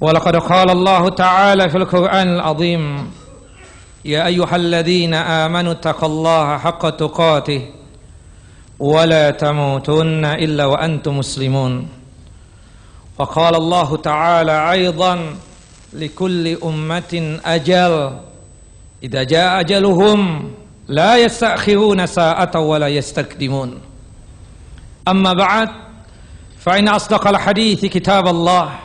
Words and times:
ولقد 0.00 0.36
قال 0.36 0.70
الله 0.70 1.08
تعالى 1.08 1.68
في 1.68 1.76
القرآن 1.78 2.28
العظيم 2.28 3.10
يا 4.04 4.26
أيها 4.26 4.56
الذين 4.56 5.14
آمنوا 5.14 5.72
اتقوا 5.72 6.08
الله 6.08 6.58
حق 6.58 6.90
تقاته 6.90 7.62
ولا 8.78 9.30
تموتن 9.30 10.24
إلا 10.24 10.64
وأنتم 10.64 11.18
مسلمون. 11.18 11.88
وقال 13.18 13.54
الله 13.54 13.96
تعالى 13.96 14.72
أيضا 14.72 15.36
لكل 15.92 16.56
أمة 16.64 17.38
أجل 17.44 18.18
إذا 19.02 19.22
جاء 19.22 19.60
أجلهم 19.60 20.50
لا 20.88 21.16
يستأخرون 21.16 22.06
ساعة 22.06 22.60
ولا 22.60 22.88
يستقدمون. 22.88 23.80
أما 25.08 25.32
بعد 25.32 25.68
فإن 26.58 26.88
أصدق 26.88 27.28
الحديث 27.28 27.84
كتاب 27.84 28.28
الله 28.28 28.83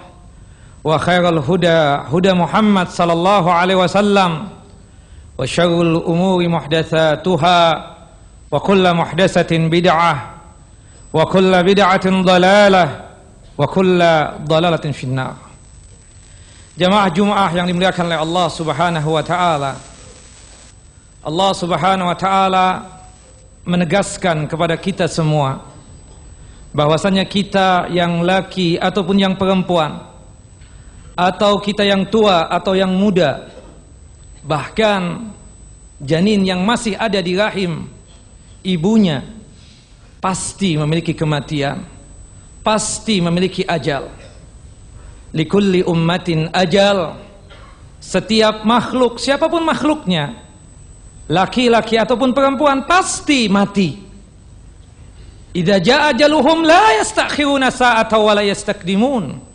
وخير 0.84 1.28
الهدى 1.28 1.80
هدى 2.12 2.32
محمد 2.32 2.88
صلى 2.88 3.12
الله 3.12 3.45
عليه 3.52 3.77
وسلم 3.77 4.48
وشر 5.38 5.82
الأمور 5.82 6.48
محدثاتها 6.48 7.60
وكل 8.52 8.95
محدثة 8.95 9.52
بدعة 9.59 10.15
وكل 11.12 11.52
بدعة 11.62 12.07
ضلالة 12.07 12.84
وكل 13.59 14.01
ضلالة 14.45 14.84
في 14.93 15.04
النار 15.04 15.34
Jamaah 16.74 17.07
Jumaah 17.07 17.54
yang 17.54 17.70
dimuliakan 17.70 18.10
oleh 18.10 18.18
Allah 18.18 18.46
Subhanahu 18.51 19.15
wa 19.15 19.23
taala. 19.23 19.79
Allah 21.23 21.51
Subhanahu 21.54 22.10
wa 22.10 22.18
taala 22.18 22.66
menegaskan 23.62 24.51
kepada 24.51 24.74
kita 24.74 25.07
semua 25.07 25.62
bahwasanya 26.74 27.23
kita 27.30 27.87
yang 27.95 28.26
laki 28.26 28.74
ataupun 28.82 29.23
yang 29.23 29.38
perempuan 29.38 30.02
atau 31.20 31.59
kita 31.59 31.84
yang 31.84 32.07
tua 32.07 32.48
atau 32.48 32.71
yang 32.71 32.95
muda 32.95 33.51
bahkan 34.39 35.35
janin 35.99 36.48
yang 36.48 36.63
masih 36.63 36.95
ada 36.95 37.20
di 37.20 37.35
rahim 37.35 37.91
ibunya 38.63 39.27
pasti 40.23 40.79
memiliki 40.79 41.11
kematian 41.11 41.99
pasti 42.70 43.23
memiliki 43.23 43.63
ajal. 43.65 44.11
Likulli 45.34 45.81
ummatin 45.85 46.49
ajal. 46.53 47.17
Setiap 47.99 48.63
makhluk 48.63 49.20
siapa 49.20 49.51
pun 49.51 49.65
makhluknya 49.65 50.39
laki-laki 51.27 51.99
ataupun 51.99 52.31
perempuan 52.31 52.87
pasti 52.87 53.51
mati. 53.51 53.99
Idza 55.51 55.81
jaa 55.81 56.13
ajaluhum 56.13 56.63
la 56.63 57.01
yastakhiruna 57.01 57.73
sa'ata 57.73 58.21
wa 58.21 58.37
la 58.37 58.45
yastaqdimun 58.45 59.48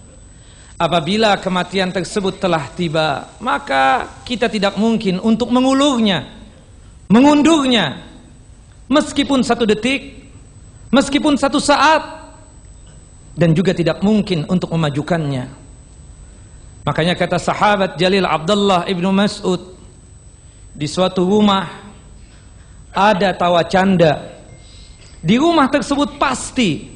Apabila 0.84 1.40
kematian 1.40 1.88
tersebut 1.88 2.36
telah 2.36 2.68
tiba, 2.76 3.32
maka 3.40 4.04
kita 4.20 4.52
tidak 4.52 4.76
mungkin 4.76 5.16
untuk 5.16 5.48
mengulurnya, 5.48 6.28
mengundurnya, 7.08 8.04
meskipun 8.92 9.40
satu 9.40 9.64
detik, 9.64 10.28
meskipun 10.92 11.40
satu 11.40 11.56
saat, 11.56 12.04
dan 13.32 13.56
juga 13.56 13.72
tidak 13.72 14.04
mungkin 14.04 14.44
untuk 14.44 14.68
memajukannya. 14.76 15.48
Makanya 16.84 17.16
kata 17.16 17.40
sahabat 17.40 17.96
Jalil 17.96 18.28
Abdullah 18.28 18.84
ibnu 18.84 19.08
Mas'ud, 19.08 19.80
di 20.76 20.84
suatu 20.84 21.24
rumah 21.24 21.64
ada 22.92 23.32
tawa 23.32 23.64
canda. 23.64 24.36
Di 25.24 25.40
rumah 25.40 25.64
tersebut 25.72 26.20
pasti 26.20 26.92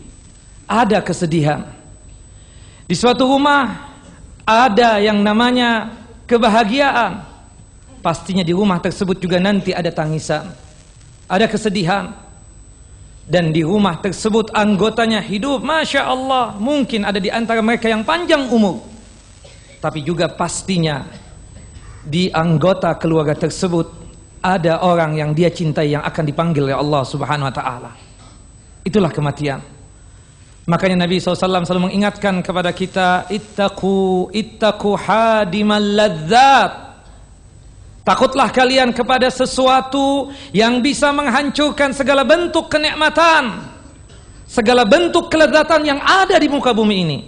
ada 0.69 1.01
kesedihan. 1.01 1.78
Di 2.89 2.97
suatu 2.97 3.29
rumah 3.29 3.93
ada 4.49 4.97
yang 4.97 5.21
namanya 5.21 5.93
kebahagiaan. 6.25 7.21
Pastinya 8.01 8.41
di 8.41 8.57
rumah 8.57 8.81
tersebut 8.81 9.21
juga 9.21 9.37
nanti 9.37 9.77
ada 9.77 9.93
tangisan, 9.93 10.49
ada 11.29 11.45
kesedihan. 11.45 12.17
Dan 13.29 13.53
di 13.53 13.61
rumah 13.61 14.01
tersebut 14.01 14.49
anggotanya 14.57 15.21
hidup, 15.21 15.61
masya 15.61 16.09
Allah, 16.09 16.57
mungkin 16.57 17.05
ada 17.05 17.21
di 17.21 17.29
antara 17.29 17.61
mereka 17.61 17.85
yang 17.93 18.01
panjang 18.01 18.49
umur. 18.49 18.81
Tapi 19.85 20.01
juga 20.01 20.33
pastinya 20.33 21.05
di 22.01 22.33
anggota 22.33 22.97
keluarga 22.97 23.37
tersebut 23.37 23.93
ada 24.41 24.81
orang 24.81 25.21
yang 25.21 25.37
dia 25.37 25.53
cintai 25.53 25.93
yang 25.93 26.01
akan 26.01 26.25
dipanggil 26.25 26.65
oleh 26.73 26.79
Allah 26.81 27.05
Subhanahu 27.05 27.53
Wa 27.53 27.55
Taala. 27.55 27.93
Itulah 28.81 29.13
kematian. 29.13 29.61
Makanya 30.69 31.09
Nabi 31.09 31.17
SAW 31.17 31.65
selalu 31.65 31.89
mengingatkan 31.89 32.45
kepada 32.45 32.69
kita 32.77 33.25
Ittaqu 33.33 34.29
ittaqu 34.37 35.01
hadimal 35.01 35.81
ladzat. 35.81 36.73
Takutlah 38.05 38.53
kalian 38.53 38.93
kepada 38.93 39.33
sesuatu 39.33 40.29
yang 40.53 40.85
bisa 40.85 41.09
menghancurkan 41.13 41.93
segala 41.93 42.25
bentuk 42.25 42.73
kenikmatan 42.73 43.69
Segala 44.49 44.89
bentuk 44.89 45.29
kelezatan 45.29 45.85
yang 45.85 46.01
ada 46.01 46.41
di 46.41 46.49
muka 46.49 46.73
bumi 46.73 46.97
ini. 47.05 47.19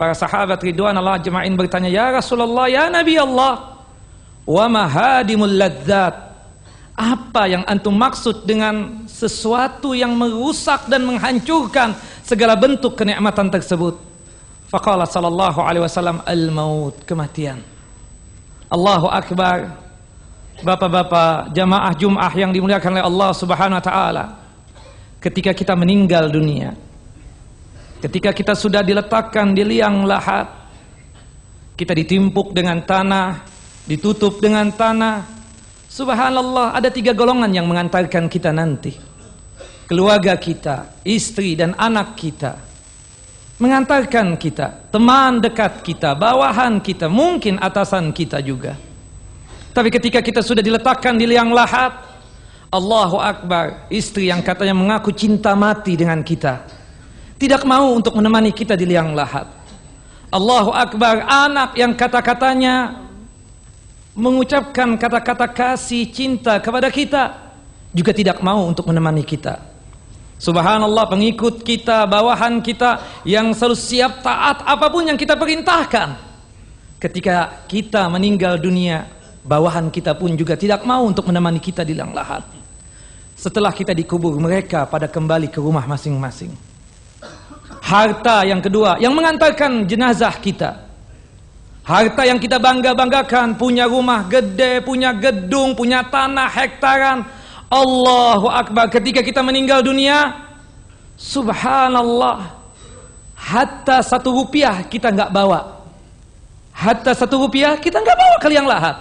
Para 0.00 0.16
sahabat 0.16 0.56
Ridwan 0.60 0.96
Allah 0.96 1.20
jema'in 1.20 1.52
bertanya 1.52 1.88
Ya 1.88 2.12
Rasulullah, 2.12 2.68
Ya 2.68 2.88
Nabi 2.88 3.16
Allah 3.16 3.84
Wa 4.44 4.68
mahadimul 4.68 5.56
ladzat? 5.56 6.28
Apa 6.98 7.46
yang 7.46 7.62
antum 7.68 7.94
maksud 7.94 8.42
dengan 8.42 9.06
sesuatu 9.06 9.94
yang 9.94 10.18
merusak 10.18 10.90
dan 10.90 11.06
menghancurkan 11.06 11.94
segala 12.28 12.52
bentuk 12.60 12.92
kenikmatan 12.92 13.48
tersebut? 13.48 13.96
Faqala 14.68 15.08
sallallahu 15.08 15.64
alaihi 15.64 15.80
wasallam 15.80 16.20
al-maut, 16.28 17.00
kematian. 17.08 17.64
Allahu 18.68 19.08
akbar. 19.08 19.88
Bapak-bapak 20.58 21.54
jamaah 21.54 21.94
Jumat 21.94 22.34
yang 22.34 22.50
dimuliakan 22.50 22.98
oleh 22.98 23.04
Allah 23.06 23.30
Subhanahu 23.32 23.78
wa 23.78 23.84
taala. 23.84 24.24
Ketika 25.22 25.54
kita 25.54 25.72
meninggal 25.78 26.28
dunia, 26.28 26.74
ketika 28.02 28.34
kita 28.34 28.58
sudah 28.58 28.82
diletakkan 28.82 29.54
di 29.54 29.62
liang 29.62 30.02
lahat, 30.02 30.50
kita 31.78 31.94
ditimpuk 31.94 32.50
dengan 32.52 32.82
tanah, 32.82 33.46
ditutup 33.86 34.42
dengan 34.42 34.68
tanah, 34.74 35.24
Subhanallah 35.88 36.76
ada 36.76 36.90
tiga 36.90 37.14
golongan 37.16 37.54
yang 37.54 37.64
mengantarkan 37.64 38.26
kita 38.28 38.52
nanti 38.52 39.07
Keluarga 39.88 40.36
kita, 40.36 41.00
istri 41.00 41.56
dan 41.56 41.72
anak 41.80 42.12
kita 42.12 42.60
Mengantarkan 43.56 44.36
kita 44.36 44.92
Teman 44.92 45.40
dekat 45.40 45.80
kita, 45.80 46.12
bawahan 46.12 46.76
kita 46.76 47.08
Mungkin 47.08 47.56
atasan 47.56 48.12
kita 48.12 48.44
juga 48.44 48.76
Tapi 49.72 49.88
ketika 49.88 50.20
kita 50.20 50.44
sudah 50.44 50.60
diletakkan 50.60 51.16
di 51.16 51.24
liang 51.24 51.48
lahat 51.56 52.04
Allahu 52.68 53.16
Akbar 53.16 53.88
Istri 53.88 54.28
yang 54.28 54.44
katanya 54.44 54.76
mengaku 54.76 55.08
cinta 55.08 55.56
mati 55.56 55.96
dengan 55.96 56.20
kita 56.20 56.68
Tidak 57.40 57.64
mau 57.64 57.96
untuk 57.96 58.12
menemani 58.12 58.52
kita 58.52 58.76
di 58.76 58.84
liang 58.84 59.16
lahat 59.16 59.48
Allahu 60.28 60.68
Akbar 60.68 61.24
Anak 61.24 61.72
yang 61.80 61.96
kata-katanya 61.96 63.08
mengucapkan 64.12 65.00
kata-kata 65.00 65.48
kasih 65.48 66.10
cinta 66.12 66.60
kepada 66.60 66.92
kita 66.92 67.48
juga 67.94 68.12
tidak 68.12 68.42
mau 68.42 68.66
untuk 68.66 68.84
menemani 68.90 69.22
kita. 69.22 69.77
Subhanallah 70.38 71.10
pengikut 71.10 71.66
kita, 71.66 72.06
bawahan 72.06 72.62
kita 72.62 73.22
yang 73.26 73.50
selalu 73.50 73.74
siap 73.74 74.22
taat 74.22 74.62
apa 74.62 74.86
pun 74.86 75.02
yang 75.02 75.18
kita 75.18 75.34
perintahkan. 75.34 76.14
Ketika 77.02 77.66
kita 77.66 78.06
meninggal 78.06 78.58
dunia, 78.58 79.06
bawahan 79.42 79.90
kita 79.90 80.14
pun 80.14 80.34
juga 80.38 80.54
tidak 80.54 80.86
mau 80.86 81.02
untuk 81.02 81.26
menemani 81.26 81.58
kita 81.58 81.82
di 81.82 81.94
liang 81.94 82.14
lahat. 82.14 82.46
Setelah 83.34 83.70
kita 83.70 83.94
dikubur, 83.94 84.34
mereka 84.38 84.86
pada 84.86 85.10
kembali 85.10 85.50
ke 85.50 85.58
rumah 85.58 85.86
masing-masing. 85.86 86.54
Harta 87.82 88.46
yang 88.46 88.62
kedua 88.62 88.98
yang 89.02 89.14
mengantarkan 89.14 89.86
jenazah 89.86 90.34
kita 90.38 90.88
Harta 91.88 92.20
yang 92.28 92.36
kita 92.36 92.60
bangga-banggakan, 92.60 93.56
punya 93.56 93.88
rumah 93.88 94.28
gede, 94.28 94.84
punya 94.84 95.16
gedung, 95.16 95.72
punya 95.72 96.04
tanah 96.04 96.44
hektaran. 96.52 97.24
Allahu 97.68 98.48
Akbar. 98.48 98.88
Ketika 98.88 99.20
kita 99.20 99.44
meninggal 99.44 99.84
dunia, 99.84 100.32
subhanallah. 101.20 102.56
Hatta 103.38 104.02
satu 104.02 104.34
rupiah 104.34 104.82
kita 104.88 105.14
nggak 105.14 105.30
bawa. 105.30 105.78
Hatta 106.74 107.14
satu 107.14 107.46
rupiah 107.46 107.78
kita 107.78 108.00
nggak 108.02 108.18
bawa 108.18 108.36
ke 108.40 108.48
liang 108.50 108.66
lahat. 108.66 108.96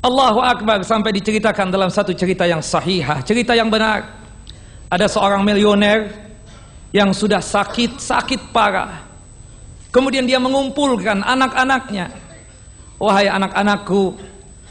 Allahu 0.00 0.40
Akbar 0.40 0.80
sampai 0.80 1.12
diceritakan 1.12 1.68
dalam 1.68 1.92
satu 1.92 2.16
cerita 2.16 2.48
yang 2.48 2.64
sahihah, 2.64 3.20
cerita 3.20 3.52
yang 3.52 3.68
benar. 3.68 4.08
Ada 4.88 5.06
seorang 5.06 5.44
milioner 5.44 6.08
yang 6.90 7.12
sudah 7.12 7.38
sakit, 7.44 8.00
sakit 8.00 8.50
parah. 8.50 9.04
Kemudian 9.92 10.24
dia 10.24 10.40
mengumpulkan 10.40 11.20
anak-anaknya. 11.20 12.08
Wahai 12.96 13.28
anak-anakku, 13.28 14.16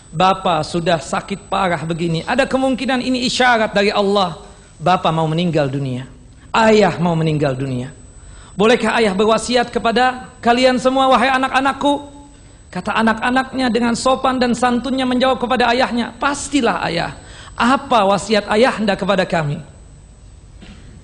Bapak 0.09 0.65
sudah 0.65 0.97
sakit 0.97 1.45
parah 1.45 1.85
begini. 1.85 2.25
Ada 2.25 2.49
kemungkinan 2.49 2.97
ini 2.97 3.29
isyarat 3.29 3.77
dari 3.77 3.93
Allah. 3.93 4.41
Bapak 4.81 5.13
mau 5.13 5.29
meninggal 5.29 5.69
dunia. 5.69 6.09
Ayah 6.49 6.97
mau 6.97 7.13
meninggal 7.13 7.53
dunia. 7.53 7.93
Bolehkah 8.57 8.97
ayah 8.97 9.13
berwasiat 9.13 9.69
kepada 9.69 10.33
kalian 10.41 10.81
semua 10.81 11.05
wahai 11.13 11.29
anak-anakku? 11.29 12.09
Kata 12.73 12.97
anak-anaknya 12.97 13.69
dengan 13.69 13.93
sopan 13.93 14.41
dan 14.41 14.57
santunnya 14.57 15.05
menjawab 15.05 15.37
kepada 15.37 15.69
ayahnya, 15.73 16.13
"Pastilah 16.17 16.81
ayah. 16.89 17.13
Apa 17.53 18.05
wasiat 18.09 18.49
ayah 18.49 18.81
anda 18.81 18.97
kepada 18.97 19.29
kami?" 19.29 19.61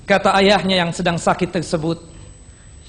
Kata 0.06 0.34
ayahnya 0.38 0.82
yang 0.82 0.92
sedang 0.94 1.18
sakit 1.18 1.50
tersebut, 1.54 2.02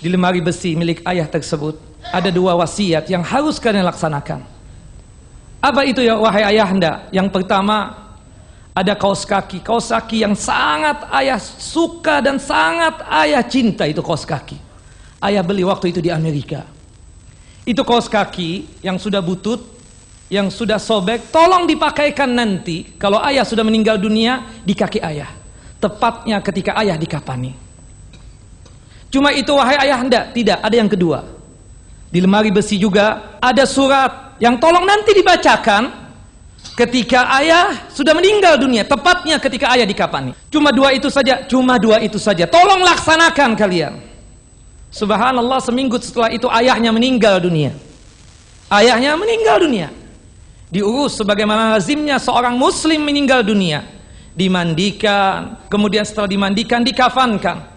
di 0.01 0.09
lemari 0.09 0.45
besi 0.45 0.77
milik 0.77 1.01
ayah 1.09 1.25
tersebut 1.29 1.77
ada 2.13 2.29
dua 2.29 2.57
wasiat 2.57 3.09
yang 3.09 3.25
harus 3.25 3.57
kalian 3.61 3.85
laksanakan. 3.85 4.56
Apa 5.61 5.83
itu 5.89 6.05
ya 6.05 6.17
wahai 6.21 6.57
ayah 6.57 6.69
anda? 6.69 6.93
Yang 7.11 7.29
pertama 7.33 8.07
ada 8.77 8.93
kaos 8.93 9.25
kaki, 9.25 9.65
kaos 9.65 9.89
kaki 9.89 10.21
yang 10.21 10.37
sangat 10.37 11.09
ayah 11.17 11.41
suka 11.41 12.21
dan 12.21 12.37
sangat 12.37 13.01
ayah 13.09 13.41
cinta 13.41 13.89
itu 13.89 14.05
kaos 14.05 14.29
kaki. 14.29 14.61
Ayah 15.17 15.41
beli 15.41 15.65
waktu 15.65 15.97
itu 15.97 16.05
di 16.05 16.13
Amerika. 16.13 16.69
Itu 17.65 17.83
kaos 17.89 18.07
kaki 18.07 18.85
yang 18.85 19.01
sudah 19.01 19.25
butut, 19.25 19.65
yang 20.29 20.53
sudah 20.53 20.77
sobek, 20.77 21.33
tolong 21.33 21.65
dipakaikan 21.65 22.31
nanti 22.31 22.95
kalau 23.01 23.17
ayah 23.25 23.43
sudah 23.49 23.65
meninggal 23.65 23.97
dunia 23.97 24.45
di 24.61 24.77
kaki 24.77 25.01
ayah. 25.01 25.33
Tepatnya 25.81 26.45
ketika 26.45 26.77
ayah 26.77 27.01
dikapani. 27.01 27.57
Cuma 29.09 29.33
itu 29.33 29.57
wahai 29.57 29.81
ayah 29.89 29.99
anda, 30.05 30.21
tidak, 30.37 30.61
ada 30.61 30.77
yang 30.77 30.91
kedua. 30.91 31.25
Di 32.13 32.21
lemari 32.21 32.53
besi 32.53 32.77
juga 32.77 33.39
ada 33.41 33.65
surat 33.65 34.26
yang 34.37 34.61
tolong 34.61 34.85
nanti 34.85 35.17
dibacakan 35.17 36.07
ketika 36.77 37.25
ayah 37.41 37.89
sudah 37.89 38.13
meninggal 38.13 38.61
dunia, 38.61 38.85
tepatnya 38.85 39.41
ketika 39.41 39.73
ayah 39.73 39.89
dikapani. 39.89 40.37
Cuma 40.53 40.69
dua 40.71 40.93
itu 40.93 41.09
saja, 41.09 41.49
cuma 41.49 41.81
dua 41.81 42.05
itu 42.05 42.21
saja. 42.21 42.45
Tolong 42.45 42.85
laksanakan 42.85 43.57
kalian. 43.57 43.97
Subhanallah 44.93 45.61
seminggu 45.61 45.97
setelah 46.01 46.33
itu 46.33 46.49
ayahnya 46.49 46.93
meninggal 46.93 47.41
dunia. 47.41 47.73
Ayahnya 48.69 49.17
meninggal 49.17 49.65
dunia. 49.65 49.89
Diurus 50.73 51.17
sebagaimana 51.17 51.79
lazimnya 51.79 52.19
seorang 52.19 52.57
muslim 52.57 53.05
meninggal 53.05 53.45
dunia. 53.45 53.85
Dimandikan, 54.37 55.65
kemudian 55.73 56.05
setelah 56.05 56.29
dimandikan 56.29 56.85
dikafankan. 56.85 57.73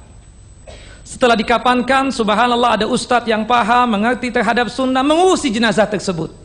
Setelah 1.08 1.34
dikafankan, 1.40 2.12
subhanallah 2.14 2.84
ada 2.84 2.86
ustadz 2.86 3.26
yang 3.26 3.48
paham, 3.48 3.98
mengerti 3.98 4.30
terhadap 4.30 4.68
sunnah, 4.68 5.02
mengurusi 5.02 5.50
jenazah 5.50 5.88
tersebut. 5.88 6.39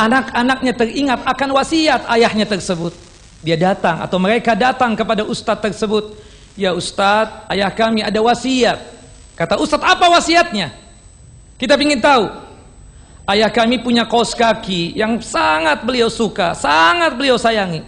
Anak-anaknya 0.00 0.72
teringat 0.72 1.20
akan 1.28 1.48
wasiat 1.60 2.08
ayahnya 2.08 2.48
tersebut. 2.48 2.96
Dia 3.44 3.60
datang 3.60 4.00
atau 4.00 4.16
mereka 4.16 4.56
datang 4.56 4.96
kepada 4.96 5.28
ustadz 5.28 5.60
tersebut. 5.60 6.16
Ya 6.56 6.72
ustadz, 6.72 7.44
ayah 7.52 7.68
kami 7.68 8.00
ada 8.00 8.16
wasiat 8.24 9.00
Kata 9.40 9.56
Ustadz 9.56 9.88
apa 9.88 10.04
wasiatnya? 10.12 10.68
Kita 11.56 11.72
ingin 11.80 11.96
tahu. 11.96 12.28
Ayah 13.24 13.48
kami 13.48 13.80
punya 13.80 14.04
kaos 14.04 14.36
kaki 14.36 14.92
yang 14.92 15.16
sangat 15.24 15.80
beliau 15.80 16.12
suka, 16.12 16.52
sangat 16.52 17.16
beliau 17.16 17.40
sayangi. 17.40 17.80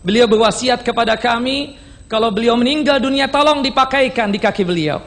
Beliau 0.00 0.24
berwasiat 0.24 0.80
kepada 0.80 1.12
kami, 1.20 1.76
kalau 2.08 2.32
beliau 2.32 2.56
meninggal 2.56 2.96
dunia 2.96 3.28
tolong 3.28 3.60
dipakaikan 3.60 4.32
di 4.32 4.40
kaki 4.40 4.64
beliau. 4.64 5.04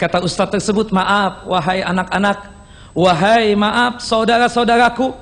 Kata 0.00 0.24
Ustadz 0.24 0.56
tersebut, 0.56 0.88
maaf 0.96 1.44
wahai 1.44 1.84
anak-anak, 1.84 2.38
wahai 2.96 3.52
maaf 3.52 4.00
saudara-saudaraku, 4.00 5.12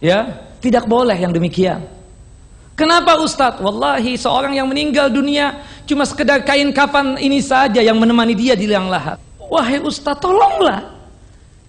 ya 0.00 0.48
tidak 0.62 0.88
boleh 0.88 1.14
yang 1.14 1.30
demikian. 1.34 1.84
Kenapa 2.74 3.22
Ustadz? 3.22 3.62
Wallahi 3.62 4.18
seorang 4.18 4.58
yang 4.58 4.66
meninggal 4.66 5.06
dunia 5.06 5.62
cuma 5.86 6.02
sekedar 6.02 6.42
kain 6.42 6.74
kafan 6.74 7.14
ini 7.22 7.38
saja 7.38 7.78
yang 7.78 7.94
menemani 8.00 8.34
dia 8.34 8.58
di 8.58 8.66
liang 8.66 8.90
lahat. 8.90 9.20
Wahai 9.46 9.78
Ustadz 9.78 10.18
tolonglah. 10.18 10.94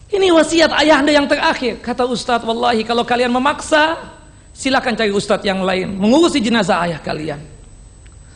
Ini 0.10 0.32
wasiat 0.34 0.72
ayah 0.82 1.02
anda 1.02 1.14
yang 1.14 1.26
terakhir. 1.26 1.82
Kata 1.82 2.06
Ustadz, 2.06 2.46
wallahi 2.46 2.86
kalau 2.86 3.02
kalian 3.02 3.34
memaksa, 3.34 3.98
silakan 4.54 4.94
cari 4.94 5.12
Ustadz 5.12 5.46
yang 5.46 5.66
lain. 5.66 5.98
Mengurusi 5.98 6.38
jenazah 6.42 6.86
ayah 6.86 7.02
kalian. 7.02 7.42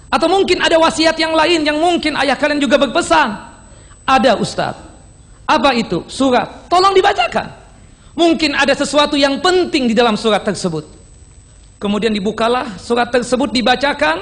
Atau 0.10 0.26
mungkin 0.26 0.58
ada 0.60 0.76
wasiat 0.82 1.14
yang 1.22 1.38
lain 1.38 1.62
yang 1.62 1.78
mungkin 1.78 2.18
ayah 2.18 2.34
kalian 2.34 2.58
juga 2.58 2.82
berpesan. 2.82 3.38
Ada 4.06 4.38
Ustadz. 4.42 4.82
Apa 5.46 5.74
itu? 5.78 6.02
Surat. 6.10 6.66
Tolong 6.70 6.94
dibacakan. 6.94 7.48
Mungkin 8.20 8.52
ada 8.52 8.76
sesuatu 8.76 9.16
yang 9.16 9.40
penting 9.40 9.88
di 9.88 9.96
dalam 9.96 10.20
surat 10.20 10.44
tersebut. 10.44 10.84
Kemudian 11.80 12.12
dibukalah 12.12 12.76
surat 12.76 13.08
tersebut 13.08 13.56
dibacakan 13.56 14.20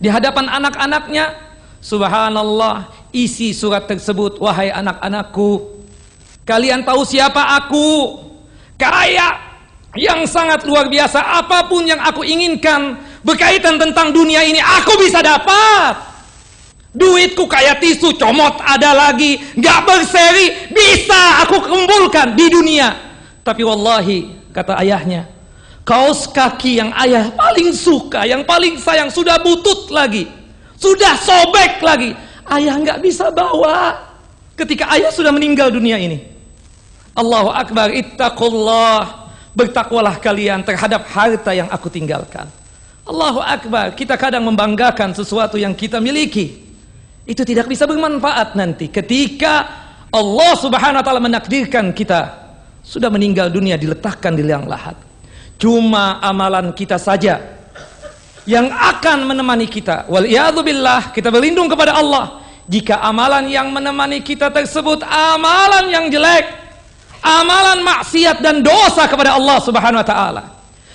di 0.00 0.08
hadapan 0.08 0.48
anak-anaknya. 0.48 1.36
Subhanallah, 1.84 2.88
isi 3.12 3.52
surat 3.52 3.84
tersebut, 3.84 4.40
wahai 4.40 4.72
anak-anakku, 4.72 5.78
kalian 6.48 6.82
tahu 6.82 7.04
siapa 7.04 7.60
aku? 7.60 8.16
Kaya 8.80 9.36
yang 9.94 10.24
sangat 10.24 10.64
luar 10.64 10.88
biasa, 10.88 11.20
apa 11.20 11.68
pun 11.68 11.84
yang 11.84 12.00
aku 12.00 12.24
inginkan 12.24 12.96
berkaitan 13.20 13.76
tentang 13.76 14.10
dunia 14.10 14.40
ini 14.42 14.58
aku 14.58 14.96
bisa 15.04 15.20
dapat. 15.20 16.00
Duitku 16.96 17.44
kayak 17.44 17.78
tisu, 17.84 18.16
comot 18.16 18.58
ada 18.64 18.96
lagi, 18.96 19.36
gak 19.60 19.84
berseri, 19.84 20.72
bisa 20.72 21.44
aku 21.44 21.60
kumpulkan 21.62 22.32
di 22.32 22.48
dunia. 22.48 23.07
Tapi 23.48 23.64
wallahi, 23.64 24.28
kata 24.52 24.76
ayahnya, 24.84 25.24
Kaos 25.88 26.28
kaki 26.28 26.84
yang 26.84 26.92
ayah 27.00 27.32
paling 27.32 27.72
suka, 27.72 28.28
yang 28.28 28.44
paling 28.44 28.76
sayang 28.76 29.08
sudah 29.08 29.40
butut 29.40 29.88
lagi. 29.88 30.28
Sudah 30.76 31.16
sobek 31.16 31.80
lagi. 31.80 32.12
Ayah 32.44 32.76
nggak 32.76 33.00
bisa 33.00 33.32
bawa 33.32 33.96
ketika 34.52 34.84
ayah 34.92 35.08
sudah 35.08 35.32
meninggal 35.32 35.72
dunia 35.72 35.96
ini. 35.96 36.28
Allahu 37.16 37.48
Akbar, 37.48 37.88
ittaqullah. 37.88 39.32
Bertakwalah 39.56 40.20
kalian 40.20 40.60
terhadap 40.60 41.08
harta 41.08 41.56
yang 41.56 41.72
aku 41.72 41.88
tinggalkan. 41.88 42.44
Allahu 43.08 43.40
Akbar, 43.40 43.96
kita 43.96 44.20
kadang 44.20 44.44
membanggakan 44.44 45.16
sesuatu 45.16 45.56
yang 45.56 45.72
kita 45.72 46.04
miliki. 46.04 46.68
Itu 47.24 47.48
tidak 47.48 47.64
bisa 47.64 47.88
bermanfaat 47.88 48.52
nanti 48.60 48.92
ketika 48.92 49.64
Allah 50.12 50.52
Subhanahu 50.52 51.00
wa 51.00 51.04
taala 51.04 51.20
menakdirkan 51.24 51.96
kita 51.96 52.47
sudah 52.88 53.12
meninggal 53.12 53.52
dunia 53.52 53.76
diletakkan 53.76 54.32
di 54.32 54.40
liang 54.40 54.64
lahat. 54.64 54.96
Cuma 55.60 56.24
amalan 56.24 56.72
kita 56.72 56.96
saja 56.96 57.36
yang 58.48 58.72
akan 58.72 59.28
menemani 59.28 59.68
kita. 59.68 60.08
Wal 60.08 60.24
billah, 60.64 61.12
kita 61.12 61.28
berlindung 61.28 61.68
kepada 61.68 62.00
Allah 62.00 62.40
jika 62.64 63.04
amalan 63.04 63.44
yang 63.52 63.68
menemani 63.68 64.24
kita 64.24 64.48
tersebut 64.48 65.04
amalan 65.04 65.92
yang 65.92 66.08
jelek, 66.08 66.48
amalan 67.20 67.84
maksiat 67.84 68.40
dan 68.40 68.64
dosa 68.64 69.04
kepada 69.04 69.36
Allah 69.36 69.60
Subhanahu 69.60 70.00
wa 70.00 70.08
taala. 70.08 70.44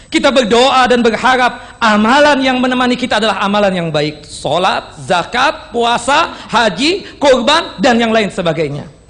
Kita 0.10 0.30
berdoa 0.30 0.86
dan 0.86 1.02
berharap 1.02 1.78
amalan 1.82 2.38
yang 2.42 2.62
menemani 2.62 2.94
kita 2.94 3.18
adalah 3.18 3.42
amalan 3.42 3.74
yang 3.74 3.90
baik. 3.90 4.22
Salat, 4.22 4.94
zakat, 5.02 5.74
puasa, 5.74 6.38
haji, 6.54 7.18
kurban 7.18 7.82
dan 7.82 7.98
yang 7.98 8.14
lain 8.14 8.30
sebagainya. 8.30 9.03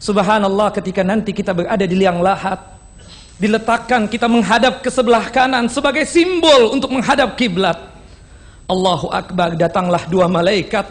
Subhanallah 0.00 0.72
ketika 0.72 1.04
nanti 1.04 1.36
kita 1.36 1.52
berada 1.52 1.84
di 1.84 1.92
liang 1.92 2.24
lahat 2.24 2.56
diletakkan 3.36 4.08
kita 4.08 4.24
menghadap 4.32 4.80
ke 4.80 4.88
sebelah 4.88 5.28
kanan 5.28 5.68
sebagai 5.68 6.08
simbol 6.08 6.72
untuk 6.72 6.88
menghadap 6.88 7.36
kiblat. 7.36 7.76
Allahu 8.64 9.12
Akbar 9.12 9.60
datanglah 9.60 10.08
dua 10.08 10.24
malaikat, 10.24 10.88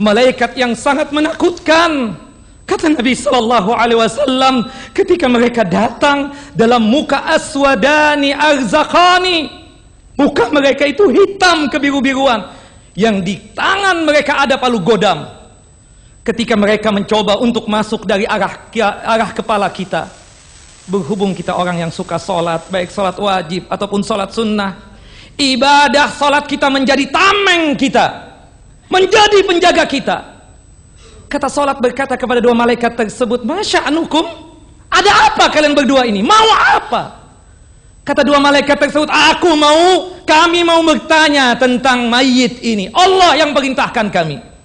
malaikat 0.00 0.56
yang 0.56 0.72
sangat 0.72 1.12
menakutkan. 1.12 2.16
Kata 2.64 2.88
Nabi 2.88 3.12
sallallahu 3.12 3.72
alaihi 3.72 4.00
wasallam 4.00 4.68
ketika 4.96 5.28
mereka 5.28 5.64
datang 5.64 6.32
dalam 6.56 6.88
muka 6.88 7.28
aswadani 7.28 8.32
arzakani, 8.32 9.48
muka 10.16 10.48
mereka 10.48 10.88
itu 10.88 11.04
hitam 11.12 11.68
kebiru-biruan 11.68 12.48
yang 12.96 13.20
di 13.20 13.36
tangan 13.52 14.08
mereka 14.08 14.40
ada 14.40 14.56
palu 14.56 14.80
godam. 14.80 15.37
Ketika 16.28 16.60
mereka 16.60 16.92
mencoba 16.92 17.40
untuk 17.40 17.64
masuk 17.72 18.04
dari 18.04 18.28
arah 18.28 18.68
arah 19.00 19.32
kepala 19.32 19.72
kita, 19.72 20.12
Berhubung 20.88 21.36
kita 21.36 21.52
orang 21.52 21.84
yang 21.84 21.92
suka 21.92 22.16
sholat, 22.16 22.68
baik 22.72 22.88
sholat 22.88 23.16
wajib 23.20 23.68
ataupun 23.68 24.00
sholat 24.00 24.32
sunnah, 24.32 24.76
ibadah 25.36 26.08
sholat 26.16 26.48
kita 26.48 26.72
menjadi 26.72 27.08
tameng 27.12 27.76
kita, 27.76 28.28
menjadi 28.88 29.44
penjaga 29.44 29.84
kita. 29.84 30.16
Kata 31.28 31.48
sholat 31.52 31.76
berkata 31.76 32.16
kepada 32.16 32.40
dua 32.40 32.56
malaikat 32.56 32.96
tersebut, 32.96 33.44
Masya 33.44 33.84
anukum, 33.84 34.24
Ada 34.88 35.32
apa 35.32 35.52
kalian 35.52 35.76
berdua 35.76 36.08
ini? 36.08 36.24
Mau 36.24 36.48
apa? 36.56 37.20
Kata 38.00 38.24
dua 38.24 38.40
malaikat 38.40 38.80
tersebut, 38.80 39.12
aku 39.12 39.52
mau, 39.52 40.16
kami 40.24 40.64
mau 40.64 40.80
bertanya 40.80 41.52
tentang 41.60 42.08
mayit 42.08 42.64
ini. 42.64 42.88
Allah 42.96 43.36
yang 43.36 43.52
perintahkan 43.52 44.08
kami. 44.08 44.57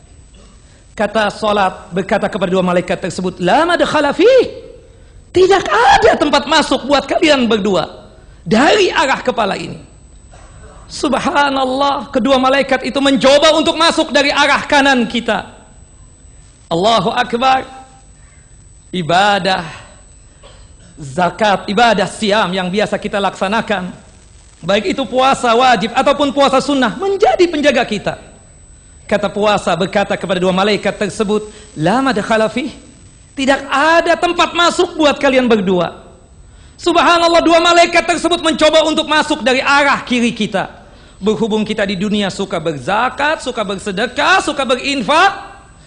Kata 0.93 1.33
salat 1.33 1.89
berkata 1.89 2.29
kepada 2.29 2.53
dua 2.53 2.61
malaikat 2.61 3.01
tersebut, 3.01 3.41
lama 3.41 3.73
madkhala 3.73 4.13
Tidak 5.33 5.63
ada 5.65 6.11
tempat 6.13 6.45
masuk 6.45 6.85
buat 6.85 7.09
kalian 7.09 7.49
berdua 7.49 8.13
dari 8.45 8.93
arah 8.93 9.25
kepala 9.25 9.57
ini. 9.57 9.81
Subhanallah, 10.85 12.13
kedua 12.13 12.37
malaikat 12.37 12.85
itu 12.85 13.01
mencoba 13.01 13.57
untuk 13.57 13.73
masuk 13.73 14.13
dari 14.13 14.29
arah 14.29 14.61
kanan 14.69 15.09
kita. 15.09 15.49
Allahu 16.69 17.09
Akbar. 17.09 17.65
Ibadah 18.93 19.65
zakat, 20.97 21.65
ibadah 21.65 22.05
siam 22.05 22.53
yang 22.53 22.69
biasa 22.69 23.01
kita 23.01 23.17
laksanakan, 23.17 23.89
baik 24.61 24.93
itu 24.93 25.01
puasa 25.09 25.49
wajib 25.57 25.89
ataupun 25.97 26.29
puasa 26.29 26.61
sunnah, 26.61 26.93
menjadi 27.01 27.45
penjaga 27.49 27.83
kita. 27.89 28.32
Kata 29.03 29.27
puasa 29.27 29.75
berkata 29.75 30.15
kepada 30.15 30.39
dua 30.39 30.55
malaikat 30.55 30.95
tersebut, 30.95 31.51
lama 31.75 32.15
dakhala 32.15 32.47
Tidak 33.33 33.59
ada 33.67 34.15
tempat 34.15 34.55
masuk 34.55 34.95
buat 34.95 35.19
kalian 35.19 35.49
berdua. 35.49 36.07
Subhanallah 36.79 37.43
dua 37.43 37.59
malaikat 37.59 38.03
tersebut 38.07 38.39
mencoba 38.39 38.83
untuk 38.87 39.07
masuk 39.07 39.43
dari 39.43 39.59
arah 39.59 40.01
kiri 40.07 40.31
kita. 40.31 40.83
Berhubung 41.19 41.63
kita 41.63 41.87
di 41.87 41.95
dunia 41.95 42.27
suka 42.27 42.59
berzakat, 42.59 43.39
suka 43.39 43.63
bersedekah, 43.63 44.43
suka 44.43 44.63
berinfak, 44.67 45.31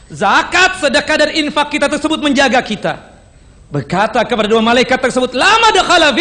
zakat, 0.08 0.80
sedekah 0.80 1.16
dan 1.26 1.30
infak 1.36 1.68
kita 1.72 1.88
tersebut 1.88 2.20
menjaga 2.20 2.60
kita. 2.64 2.94
Berkata 3.68 4.22
kepada 4.24 4.46
dua 4.46 4.62
malaikat 4.62 4.96
tersebut, 4.96 5.34
lama 5.34 5.68
dakhala 5.74 6.14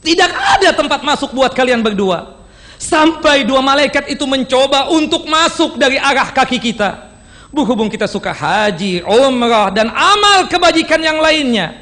Tidak 0.00 0.30
ada 0.32 0.68
tempat 0.74 1.00
masuk 1.04 1.32
buat 1.36 1.52
kalian 1.54 1.80
berdua. 1.80 2.39
Sampai 2.80 3.44
dua 3.44 3.60
malaikat 3.60 4.08
itu 4.08 4.24
mencoba 4.24 4.88
untuk 4.88 5.28
masuk 5.28 5.76
dari 5.76 6.00
arah 6.00 6.32
kaki 6.32 6.56
kita. 6.56 7.12
Berhubung 7.52 7.92
kita 7.92 8.08
suka 8.08 8.32
haji, 8.32 9.04
umrah, 9.04 9.68
dan 9.68 9.92
amal 9.92 10.48
kebajikan 10.48 10.96
yang 10.96 11.20
lainnya. 11.20 11.76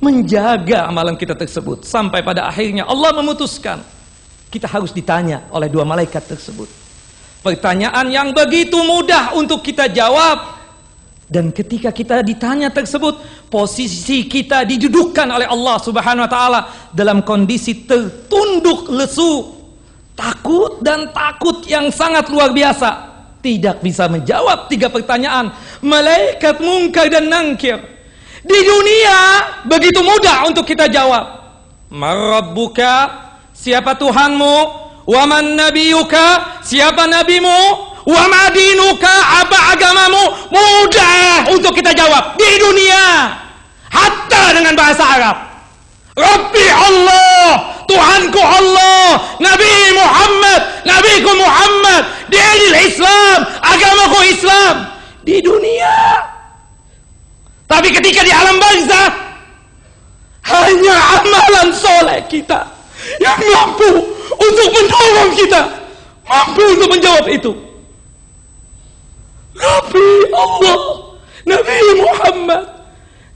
Menjaga 0.00 0.88
amalan 0.88 1.12
kita 1.12 1.36
tersebut. 1.36 1.84
Sampai 1.84 2.24
pada 2.24 2.48
akhirnya 2.48 2.88
Allah 2.88 3.12
memutuskan. 3.20 3.84
Kita 4.48 4.64
harus 4.64 4.96
ditanya 4.96 5.44
oleh 5.52 5.68
dua 5.68 5.84
malaikat 5.84 6.24
tersebut. 6.24 6.72
Pertanyaan 7.44 8.08
yang 8.08 8.32
begitu 8.32 8.80
mudah 8.80 9.36
untuk 9.36 9.60
kita 9.60 9.92
jawab 9.92 10.56
dan 11.28 11.52
ketika 11.52 11.92
kita 11.92 12.24
ditanya 12.24 12.72
tersebut, 12.72 13.20
posisi 13.52 14.24
kita 14.24 14.64
didudukkan 14.64 15.28
oleh 15.28 15.44
Allah 15.44 15.76
Subhanahu 15.76 16.24
wa 16.24 16.32
taala 16.32 16.60
dalam 16.96 17.20
kondisi 17.20 17.84
tertunduk 17.84 18.88
lesu, 18.88 19.57
takut 20.18 20.82
dan 20.82 21.14
takut 21.14 21.62
yang 21.70 21.94
sangat 21.94 22.26
luar 22.26 22.50
biasa. 22.50 23.06
Tidak 23.38 23.78
bisa 23.78 24.10
menjawab 24.10 24.66
tiga 24.66 24.90
pertanyaan 24.90 25.54
malaikat 25.78 26.58
mungkar 26.58 27.06
dan 27.06 27.30
nangkir. 27.30 27.78
Di 28.42 28.60
dunia 28.66 29.18
begitu 29.70 30.02
mudah 30.02 30.50
untuk 30.50 30.66
kita 30.66 30.90
jawab. 30.90 31.38
Marabbuka? 31.94 33.26
Siapa 33.54 33.94
Tuhanmu? 33.94 34.56
Waman 35.06 35.54
nabiyuka? 35.54 36.60
Siapa 36.66 37.06
nabimu? 37.06 37.86
Wa 38.08 38.24
madinuka 38.26 39.14
apa 39.46 39.78
agamamu? 39.78 40.50
Mudah 40.50 41.54
untuk 41.54 41.72
kita 41.78 41.94
jawab 41.94 42.34
di 42.34 42.50
dunia. 42.58 43.30
Hatta 43.88 44.42
dengan 44.52 44.74
bahasa 44.74 45.04
Arab. 45.06 45.36
Rabbi 46.18 46.66
Allah, 46.66 47.77
Tuhanku 47.88 48.36
Allah, 48.36 49.16
Nabi 49.40 49.72
Muhammad, 49.96 50.60
Nabiku 50.84 51.32
Muhammad, 51.40 52.02
dinil 52.28 52.76
Islam, 52.84 53.38
agamaku 53.64 54.18
Islam 54.28 54.74
di 55.24 55.40
dunia. 55.40 56.20
Tapi 57.64 57.88
ketika 57.88 58.20
di 58.24 58.32
alam 58.32 58.60
barzah 58.60 59.08
hanya 60.52 60.96
amalan 61.20 61.68
soleh 61.72 62.20
kita 62.28 62.68
yang 63.20 63.40
mampu 63.56 64.04
untuk 64.36 64.68
mendorong 64.68 65.30
kita, 65.36 65.60
mampu 66.28 66.62
untuk 66.76 66.88
menjawab 66.92 67.26
itu. 67.28 67.52
Nabi 69.56 70.08
Allah, 70.32 70.80
Nabi 71.44 71.78
Muhammad, 72.04 72.62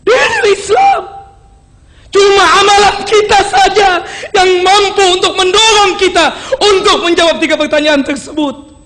dari 0.04 0.52
Islam. 0.56 1.11
Cuma 2.12 2.44
amalan 2.60 2.96
kita 3.08 3.40
saja 3.48 4.04
yang 4.36 4.50
mampu 4.60 5.16
untuk 5.16 5.32
mendorong 5.32 5.96
kita 5.96 6.28
untuk 6.60 7.08
menjawab 7.08 7.40
tiga 7.40 7.56
pertanyaan 7.56 8.04
tersebut. 8.04 8.76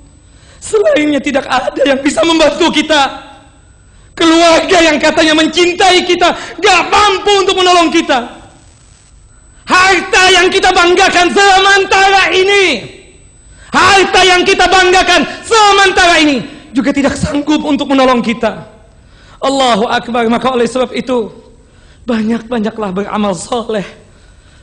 Selainnya 0.62 1.18
tidak 1.18 1.42
ada 1.50 1.82
yang 1.82 1.98
bisa 1.98 2.22
membantu 2.22 2.70
kita. 2.70 3.26
Keluarga 4.16 4.78
yang 4.80 4.96
katanya 4.96 5.36
mencintai 5.36 6.06
kita 6.06 6.32
gak 6.62 6.80
mampu 6.88 7.32
untuk 7.44 7.58
menolong 7.58 7.90
kita. 7.92 8.24
Harta 9.66 10.22
yang 10.30 10.46
kita 10.46 10.70
banggakan 10.70 11.26
sementara 11.34 12.30
ini. 12.30 12.64
Harta 13.74 14.22
yang 14.22 14.46
kita 14.46 14.70
banggakan 14.70 15.20
sementara 15.42 16.16
ini 16.22 16.40
juga 16.70 16.94
tidak 16.94 17.18
sanggup 17.18 17.60
untuk 17.66 17.90
menolong 17.90 18.22
kita. 18.22 18.64
Allahu 19.42 19.90
Akbar. 19.90 20.30
Maka 20.30 20.54
oleh 20.54 20.64
sebab 20.64 20.94
itu 20.94 21.45
banyak-banyaklah 22.06 22.90
beramal 22.94 23.34
soleh. 23.34 23.84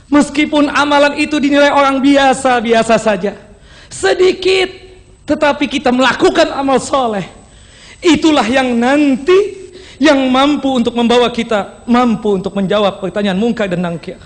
Meskipun 0.08 0.72
amalan 0.72 1.20
itu 1.20 1.36
dinilai 1.36 1.70
orang 1.70 2.00
biasa-biasa 2.00 2.96
saja. 2.96 3.36
Sedikit 3.92 4.72
tetapi 5.28 5.68
kita 5.68 5.92
melakukan 5.92 6.52
amal 6.52 6.80
soleh. 6.80 7.24
Itulah 8.04 8.44
yang 8.44 8.76
nanti 8.76 9.64
yang 9.96 10.28
mampu 10.28 10.82
untuk 10.82 10.92
membawa 10.92 11.30
kita 11.32 11.86
mampu 11.88 12.36
untuk 12.36 12.52
menjawab 12.52 13.00
pertanyaan 13.00 13.38
mungkar 13.38 13.70
dan 13.70 13.80
nangkir. 13.80 14.20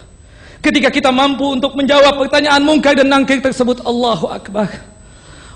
Ketika 0.59 0.91
kita 0.91 1.15
mampu 1.15 1.55
untuk 1.55 1.79
menjawab 1.79 2.19
pertanyaan 2.19 2.63
mungkar 2.67 2.99
dan 2.99 3.07
nangkir 3.07 3.39
tersebut, 3.39 3.79
Allahu 3.87 4.27
Akbar. 4.27 4.67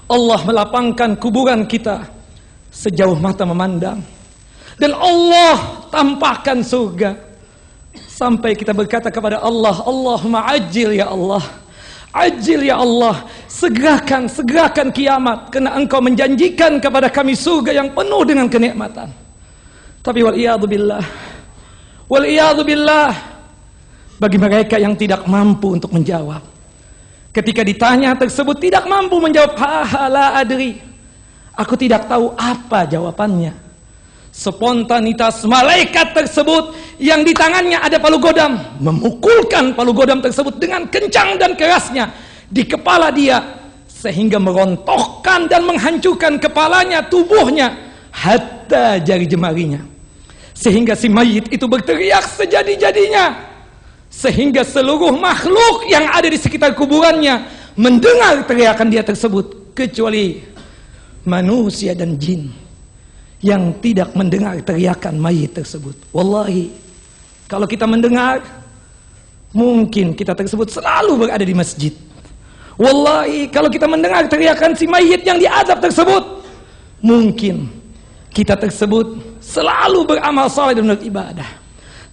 Allah 0.07 0.41
melapangkan 0.47 1.19
kuburan 1.19 1.67
kita 1.67 2.07
sejauh 2.71 3.19
mata 3.19 3.43
memandang. 3.43 3.99
Dan 4.79 4.95
Allah 4.95 5.87
tampakkan 5.91 6.63
surga. 6.63 7.32
Sampai 7.93 8.57
kita 8.57 8.73
berkata 8.73 9.13
kepada 9.13 9.41
Allah, 9.45 9.85
Allahumma 9.85 10.49
ajil 10.49 10.97
ya 10.97 11.13
Allah. 11.13 11.45
Ajil 12.13 12.69
ya 12.69 12.77
Allah, 12.77 13.25
segerakan, 13.49 14.29
segerakan 14.29 14.93
kiamat 14.93 15.49
karena 15.49 15.73
engkau 15.81 16.01
menjanjikan 16.05 16.77
kepada 16.77 17.09
kami 17.09 17.33
surga 17.33 17.73
yang 17.73 17.89
penuh 17.89 18.23
dengan 18.29 18.53
kenikmatan. 18.53 19.09
Tapi 20.05 20.21
wal 20.21 20.37
billah. 20.69 21.05
Wal 22.13 22.29
billah 22.69 23.13
bagi 24.21 24.37
mereka 24.37 24.77
yang 24.77 24.93
tidak 24.93 25.25
mampu 25.25 25.81
untuk 25.81 25.89
menjawab. 25.89 26.45
Ketika 27.33 27.65
ditanya 27.65 28.13
tersebut 28.13 28.61
tidak 28.61 28.85
mampu 28.85 29.17
menjawab, 29.17 29.57
ha, 29.57 29.77
ha 29.89 30.03
la 30.13 30.27
adri. 30.37 30.77
Aku 31.57 31.81
tidak 31.81 32.05
tahu 32.13 32.37
apa 32.37 32.85
jawabannya. 32.85 33.62
Spontanitas 34.33 35.45
malaikat 35.45 36.17
tersebut 36.17 36.73
yang 36.97 37.21
di 37.21 37.37
tangannya 37.37 37.77
ada 37.77 38.01
palu 38.01 38.17
godam 38.17 38.57
memukulkan 38.81 39.77
palu 39.77 39.93
godam 39.93 40.25
tersebut 40.25 40.57
dengan 40.57 40.89
kencang 40.89 41.37
dan 41.37 41.53
kerasnya 41.53 42.09
di 42.49 42.65
kepala 42.65 43.13
dia 43.13 43.61
sehingga 43.85 44.41
merontokkan 44.41 45.47
dan 45.47 45.69
menghancurkan 45.69 46.41
kepalanya, 46.41 47.05
tubuhnya 47.07 47.77
hatta 48.11 48.99
jari 48.99 49.29
jemarinya. 49.29 49.85
Sehingga 50.57 50.97
si 50.97 51.13
mayit 51.13 51.53
itu 51.53 51.69
berteriak 51.69 52.25
sejadi-jadinya 52.33 53.53
sehingga 54.13 54.61
seluruh 54.65 55.17
makhluk 55.17 55.89
yang 55.89 56.05
ada 56.13 56.29
di 56.29 56.37
sekitar 56.37 56.77
kuburannya 56.77 57.49
mendengar 57.81 58.45
teriakan 58.45 58.93
dia 58.93 59.01
tersebut 59.01 59.73
kecuali 59.73 60.45
manusia 61.25 61.97
dan 61.97 62.21
jin 62.21 62.53
yang 63.43 63.75
tidak 63.83 64.15
mendengar 64.15 64.55
teriakan 64.63 65.19
mayit 65.19 65.51
tersebut. 65.51 65.99
Wallahi, 66.15 66.71
kalau 67.51 67.67
kita 67.67 67.85
mendengar, 67.91 68.39
mungkin 69.51 70.15
kita 70.15 70.33
tersebut 70.33 70.71
selalu 70.71 71.27
berada 71.27 71.43
di 71.43 71.53
masjid. 71.53 71.93
Wallahi, 72.79 73.51
kalau 73.51 73.69
kita 73.69 73.91
mendengar 73.91 74.25
teriakan 74.31 74.73
si 74.79 74.87
mayit 74.87 75.27
yang 75.27 75.37
diazab 75.43 75.83
tersebut, 75.83 76.23
mungkin 77.03 77.69
kita 78.33 78.57
tersebut 78.57 79.37
selalu 79.43 80.17
beramal 80.17 80.47
saleh 80.49 80.79
dan 80.79 80.97
ibadah. 81.03 81.51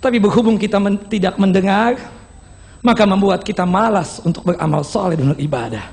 Tapi 0.01 0.17
berhubung 0.19 0.57
kita 0.57 0.81
men 0.81 0.97
tidak 1.07 1.37
mendengar, 1.37 1.95
maka 2.81 3.03
membuat 3.05 3.45
kita 3.45 3.69
malas 3.69 4.19
untuk 4.25 4.49
beramal 4.49 4.81
saleh 4.83 5.15
dan 5.15 5.37
ibadah. 5.37 5.85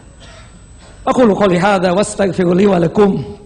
Aku 1.07 1.23
li 1.23 2.67
wa 2.67 2.79
lakum. 2.83 3.46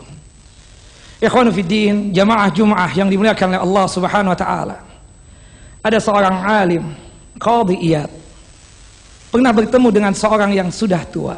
Ikhwanu 1.21 1.53
Fiddin, 1.53 2.09
jamaah 2.09 2.49
Jum'ah 2.49 2.89
yang 2.97 3.05
dimuliakan 3.05 3.53
oleh 3.53 3.61
Allah 3.61 3.85
Subhanahu 3.85 4.33
wa 4.33 4.39
taala. 4.39 4.77
Ada 5.85 6.01
seorang 6.01 6.35
alim, 6.41 6.97
qadhi 7.37 7.77
iyad. 7.77 8.09
Pernah 9.29 9.53
bertemu 9.53 9.87
dengan 9.93 10.13
seorang 10.17 10.49
yang 10.49 10.73
sudah 10.73 11.05
tua. 11.05 11.37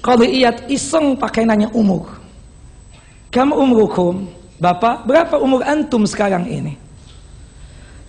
Qadhi 0.00 0.40
iyad 0.40 0.64
iseng 0.72 1.12
pakai 1.20 1.44
nanya 1.44 1.68
umur. 1.76 2.08
Kamu 3.28 3.52
umrukum? 3.52 4.24
Bapak, 4.56 5.04
berapa 5.04 5.36
umur 5.38 5.60
antum 5.62 6.08
sekarang 6.08 6.48
ini? 6.48 6.74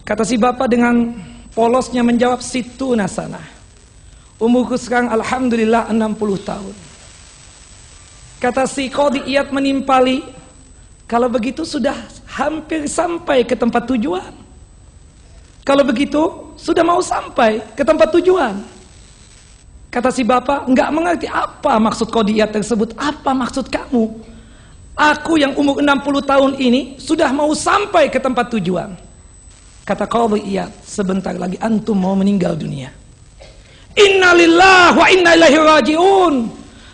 Kata 0.07 0.23
si 0.23 0.39
bapak 0.39 0.71
dengan 0.71 1.19
polosnya 1.51 2.01
menjawab 2.01 2.39
situ 2.39 2.95
nasana. 2.95 3.43
Umurku 4.39 4.79
sekarang 4.79 5.11
alhamdulillah 5.11 5.91
60 5.91 6.47
tahun. 6.47 6.88
Kata 8.39 8.63
si 8.63 8.87
Qadi 8.87 9.27
Iyad 9.27 9.51
menimpali, 9.51 10.23
kalau 11.03 11.27
begitu 11.27 11.67
sudah 11.67 11.91
hampir 12.23 12.87
sampai 12.87 13.43
ke 13.43 13.51
tempat 13.51 13.83
tujuan. 13.83 14.31
Kalau 15.67 15.83
begitu 15.83 16.55
sudah 16.55 16.81
mau 16.87 17.03
sampai 17.03 17.59
ke 17.75 17.83
tempat 17.83 18.15
tujuan. 18.15 18.55
Kata 19.91 20.07
si 20.07 20.23
bapak, 20.23 20.71
enggak 20.71 20.89
mengerti 20.95 21.27
apa 21.27 21.75
maksud 21.83 22.07
Qadi 22.07 22.39
Iyad 22.39 22.55
tersebut, 22.55 22.95
apa 22.95 23.35
maksud 23.35 23.67
kamu? 23.67 24.07
Aku 24.95 25.35
yang 25.35 25.51
umur 25.59 25.83
60 25.83 26.23
tahun 26.23 26.51
ini 26.63 26.95
sudah 26.95 27.35
mau 27.35 27.51
sampai 27.51 28.07
ke 28.07 28.23
tempat 28.23 28.55
tujuan. 28.55 28.95
Kata 29.83 30.07
Qadi 30.07 30.47
Iyad, 30.47 30.71
sebentar 30.87 31.35
lagi 31.35 31.59
antum 31.59 31.99
mau 31.99 32.15
meninggal 32.15 32.55
dunia. 32.55 32.87
Innalillah 33.99 34.95
wa 34.95 35.11
inna 35.11 35.35
ilaihi 35.35 35.59
raji'un. 35.59 36.35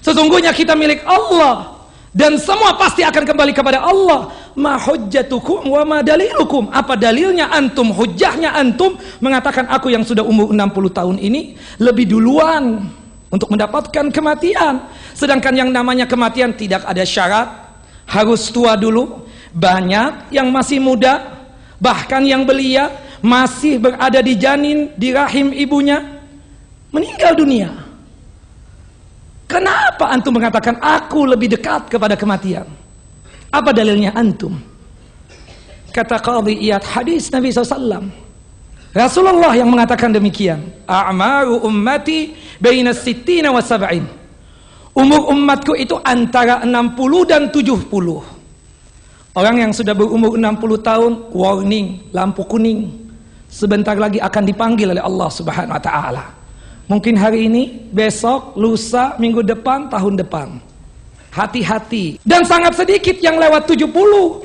Sesungguhnya 0.05 0.53
kita 0.53 0.77
milik 0.77 1.01
Allah 1.01 1.81
dan 2.13 2.37
semua 2.37 2.77
pasti 2.77 3.01
akan 3.01 3.25
kembali 3.25 3.51
kepada 3.57 3.81
Allah. 3.81 4.29
Ma 4.53 4.77
hujjatukum 4.77 5.65
wa 5.65 5.81
ma 5.81 5.97
dalilukum? 6.05 6.69
Apa 6.69 6.93
dalilnya 6.93 7.49
antum? 7.49 7.89
Hujjahnya 7.89 8.53
antum 8.53 8.95
mengatakan 9.17 9.65
aku 9.65 9.89
yang 9.89 10.05
sudah 10.05 10.21
umur 10.21 10.53
60 10.53 10.93
tahun 10.93 11.17
ini 11.17 11.57
lebih 11.81 12.05
duluan 12.05 12.85
untuk 13.33 13.49
mendapatkan 13.49 14.13
kematian. 14.13 14.87
Sedangkan 15.17 15.57
yang 15.57 15.73
namanya 15.73 16.05
kematian 16.05 16.53
tidak 16.53 16.85
ada 16.85 17.01
syarat, 17.01 17.49
harus 18.05 18.53
tua 18.53 18.77
dulu. 18.77 19.25
Banyak 19.51 20.35
yang 20.35 20.53
masih 20.53 20.83
muda, 20.83 21.33
bahkan 21.81 22.23
yang 22.23 22.45
belia 22.45 22.93
masih 23.25 23.81
berada 23.81 24.21
di 24.21 24.37
janin 24.37 24.93
di 24.93 25.09
rahim 25.11 25.49
ibunya 25.49 25.99
meninggal 26.93 27.33
dunia. 27.35 27.84
Kenapa 29.45 30.09
antum 30.09 30.33
mengatakan 30.33 30.81
aku 30.81 31.29
lebih 31.29 31.53
dekat 31.53 31.89
kepada 31.89 32.17
kematian? 32.17 32.65
Apa 33.53 33.69
dalilnya 33.71 34.11
antum? 34.17 34.57
Kata 35.93 36.19
Qadhi 36.19 36.59
Iyad 36.65 36.83
hadis 36.83 37.31
Nabi 37.31 37.53
SAW. 37.53 38.09
Rasulullah 38.95 39.51
yang 39.55 39.71
mengatakan 39.71 40.11
demikian. 40.11 40.59
A'maru 40.87 41.63
ummati 41.63 42.35
baina 42.59 42.91
sittina 42.95 43.51
wa 43.51 43.63
sab'in. 43.63 44.03
Umur 44.95 45.27
umatku 45.35 45.75
itu 45.75 45.99
antara 45.99 46.63
60 46.63 47.27
dan 47.27 47.51
70. 47.51 47.91
Orang 49.35 49.55
yang 49.59 49.75
sudah 49.75 49.91
berumur 49.91 50.39
60 50.39 50.79
tahun, 50.79 51.11
warning, 51.35 52.07
lampu 52.15 52.47
kuning. 52.47 53.11
Sebentar 53.51 53.99
lagi 53.99 54.23
akan 54.23 54.43
dipanggil 54.47 54.95
oleh 54.95 55.03
Allah 55.03 55.27
Subhanahu 55.27 55.75
wa 55.75 55.83
taala. 55.83 56.23
Mungkin 56.85 57.17
hari 57.17 57.49
ini, 57.49 57.89
besok, 57.89 58.53
lusa, 58.53 59.17
minggu 59.17 59.41
depan, 59.41 59.89
tahun 59.89 60.21
depan. 60.21 60.61
Hati-hati. 61.33 62.21
Dan 62.21 62.45
sangat 62.45 62.77
sedikit 62.77 63.17
yang 63.17 63.41
lewat 63.41 63.65
70. 63.65 63.89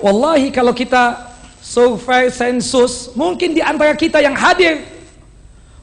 Wallahi 0.01 0.49
kalau 0.49 0.73
kita 0.73 1.21
survei 1.61 2.33
sensus, 2.33 3.13
mungkin 3.13 3.53
di 3.53 3.61
antara 3.61 3.93
kita 3.93 4.25
yang 4.25 4.33
hadir 4.33 4.81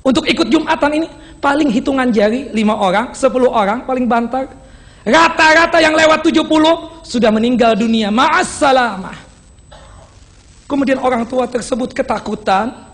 untuk 0.01 0.25
ikut 0.25 0.49
Jumatan 0.49 0.91
ini, 0.97 1.07
paling 1.37 1.69
hitungan 1.69 2.09
jari 2.09 2.49
5 2.49 2.57
orang, 2.73 3.13
10 3.13 3.53
orang, 3.53 3.85
paling 3.85 4.09
bantar. 4.09 4.49
Rata-rata 5.05 5.77
yang 5.77 5.93
lewat 5.93 6.25
70 6.25 6.41
sudah 7.05 7.29
meninggal 7.29 7.77
dunia. 7.77 8.09
Ma'assalamah. 8.09 9.15
Kemudian 10.67 10.99
orang 10.99 11.23
tua 11.23 11.47
tersebut 11.47 11.95
ketakutan, 11.95 12.86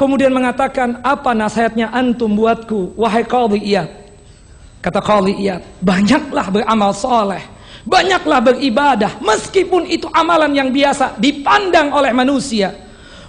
Kemudian 0.00 0.32
mengatakan, 0.32 1.04
apa 1.04 1.36
nasihatnya 1.36 1.92
antum 1.92 2.32
buatku, 2.32 2.96
wahai 2.96 3.20
qadhi 3.20 3.60
iyad. 3.60 3.84
Kata 4.80 4.96
qadhi 4.96 5.36
iyad, 5.44 5.60
banyaklah 5.84 6.48
beramal 6.48 6.96
soleh. 6.96 7.44
Banyaklah 7.84 8.40
beribadah, 8.40 9.20
meskipun 9.20 9.84
itu 9.92 10.08
amalan 10.16 10.56
yang 10.56 10.72
biasa, 10.72 11.20
dipandang 11.20 11.92
oleh 11.92 12.16
manusia. 12.16 12.72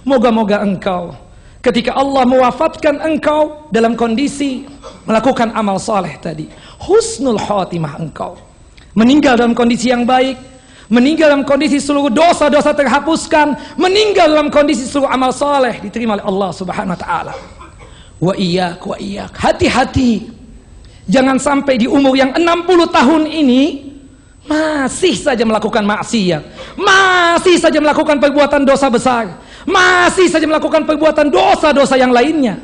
Moga-moga 0.08 0.64
engkau, 0.64 1.12
ketika 1.60 1.92
Allah 1.92 2.24
mewafatkan 2.24 3.04
engkau 3.04 3.68
dalam 3.68 3.92
kondisi 3.92 4.64
melakukan 5.04 5.52
amal 5.52 5.76
soleh 5.76 6.16
tadi. 6.24 6.48
Husnul 6.80 7.36
khotimah 7.36 8.00
engkau. 8.00 8.40
Meninggal 8.96 9.36
dalam 9.36 9.52
kondisi 9.52 9.92
yang 9.92 10.08
baik, 10.08 10.40
meninggal 10.92 11.32
dalam 11.32 11.48
kondisi 11.48 11.80
seluruh 11.80 12.12
dosa-dosa 12.12 12.76
terhapuskan, 12.76 13.56
meninggal 13.80 14.28
dalam 14.28 14.52
kondisi 14.52 14.84
seluruh 14.84 15.08
amal 15.08 15.32
soleh 15.32 15.80
diterima 15.80 16.20
oleh 16.20 16.26
Allah 16.28 16.50
Subhanahu 16.52 16.92
wa 16.92 17.00
taala. 17.00 17.32
Wa 18.20 18.36
iyyak 18.36 18.84
wa 18.84 19.00
iyyak. 19.00 19.32
Hati-hati. 19.32 20.28
Jangan 21.08 21.40
sampai 21.40 21.80
di 21.80 21.88
umur 21.88 22.14
yang 22.14 22.36
60 22.36 22.92
tahun 22.92 23.22
ini 23.26 23.90
masih 24.46 25.18
saja 25.18 25.42
melakukan 25.42 25.82
maksiat, 25.82 26.42
masih 26.78 27.56
saja 27.58 27.78
melakukan 27.82 28.22
perbuatan 28.22 28.62
dosa 28.62 28.86
besar, 28.86 29.40
masih 29.66 30.30
saja 30.30 30.46
melakukan 30.46 30.86
perbuatan 30.86 31.26
dosa-dosa 31.32 31.98
yang 31.98 32.14
lainnya. 32.14 32.58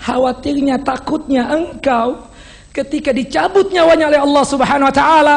Khawatirnya, 0.00 0.80
takutnya 0.80 1.52
engkau 1.52 2.28
ketika 2.72 3.12
dicabut 3.12 3.68
nyawanya 3.72 4.12
oleh 4.12 4.20
Allah 4.24 4.44
Subhanahu 4.44 4.88
wa 4.88 4.94
taala 4.94 5.36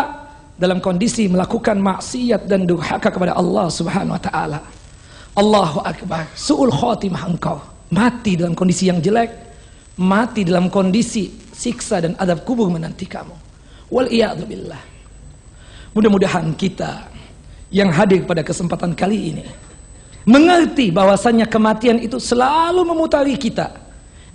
dalam 0.58 0.82
kondisi 0.82 1.30
melakukan 1.30 1.78
maksiat 1.78 2.50
dan 2.50 2.66
durhaka 2.66 3.14
kepada 3.14 3.38
Allah 3.38 3.70
Subhanahu 3.70 4.18
wa 4.18 4.22
taala. 4.22 4.60
Allahu 5.38 5.86
akbar. 5.86 6.26
Suul 6.34 6.74
khotimah 6.74 7.30
engkau. 7.30 7.62
Mati 7.94 8.36
dalam 8.36 8.52
kondisi 8.52 8.92
yang 8.92 9.00
jelek, 9.00 9.32
mati 10.02 10.44
dalam 10.44 10.68
kondisi 10.68 11.32
siksa 11.54 12.04
dan 12.04 12.18
adab 12.20 12.44
kubur 12.44 12.68
menanti 12.68 13.08
kamu. 13.08 13.32
Wal 13.88 14.12
billah. 14.44 14.84
Mudah-mudahan 15.96 16.52
kita 16.60 17.08
yang 17.72 17.94
hadir 17.94 18.28
pada 18.28 18.44
kesempatan 18.44 18.92
kali 18.92 19.32
ini 19.32 19.46
mengerti 20.28 20.92
bahwasannya 20.92 21.48
kematian 21.48 22.04
itu 22.04 22.20
selalu 22.20 22.84
memutari 22.84 23.40
kita 23.40 23.80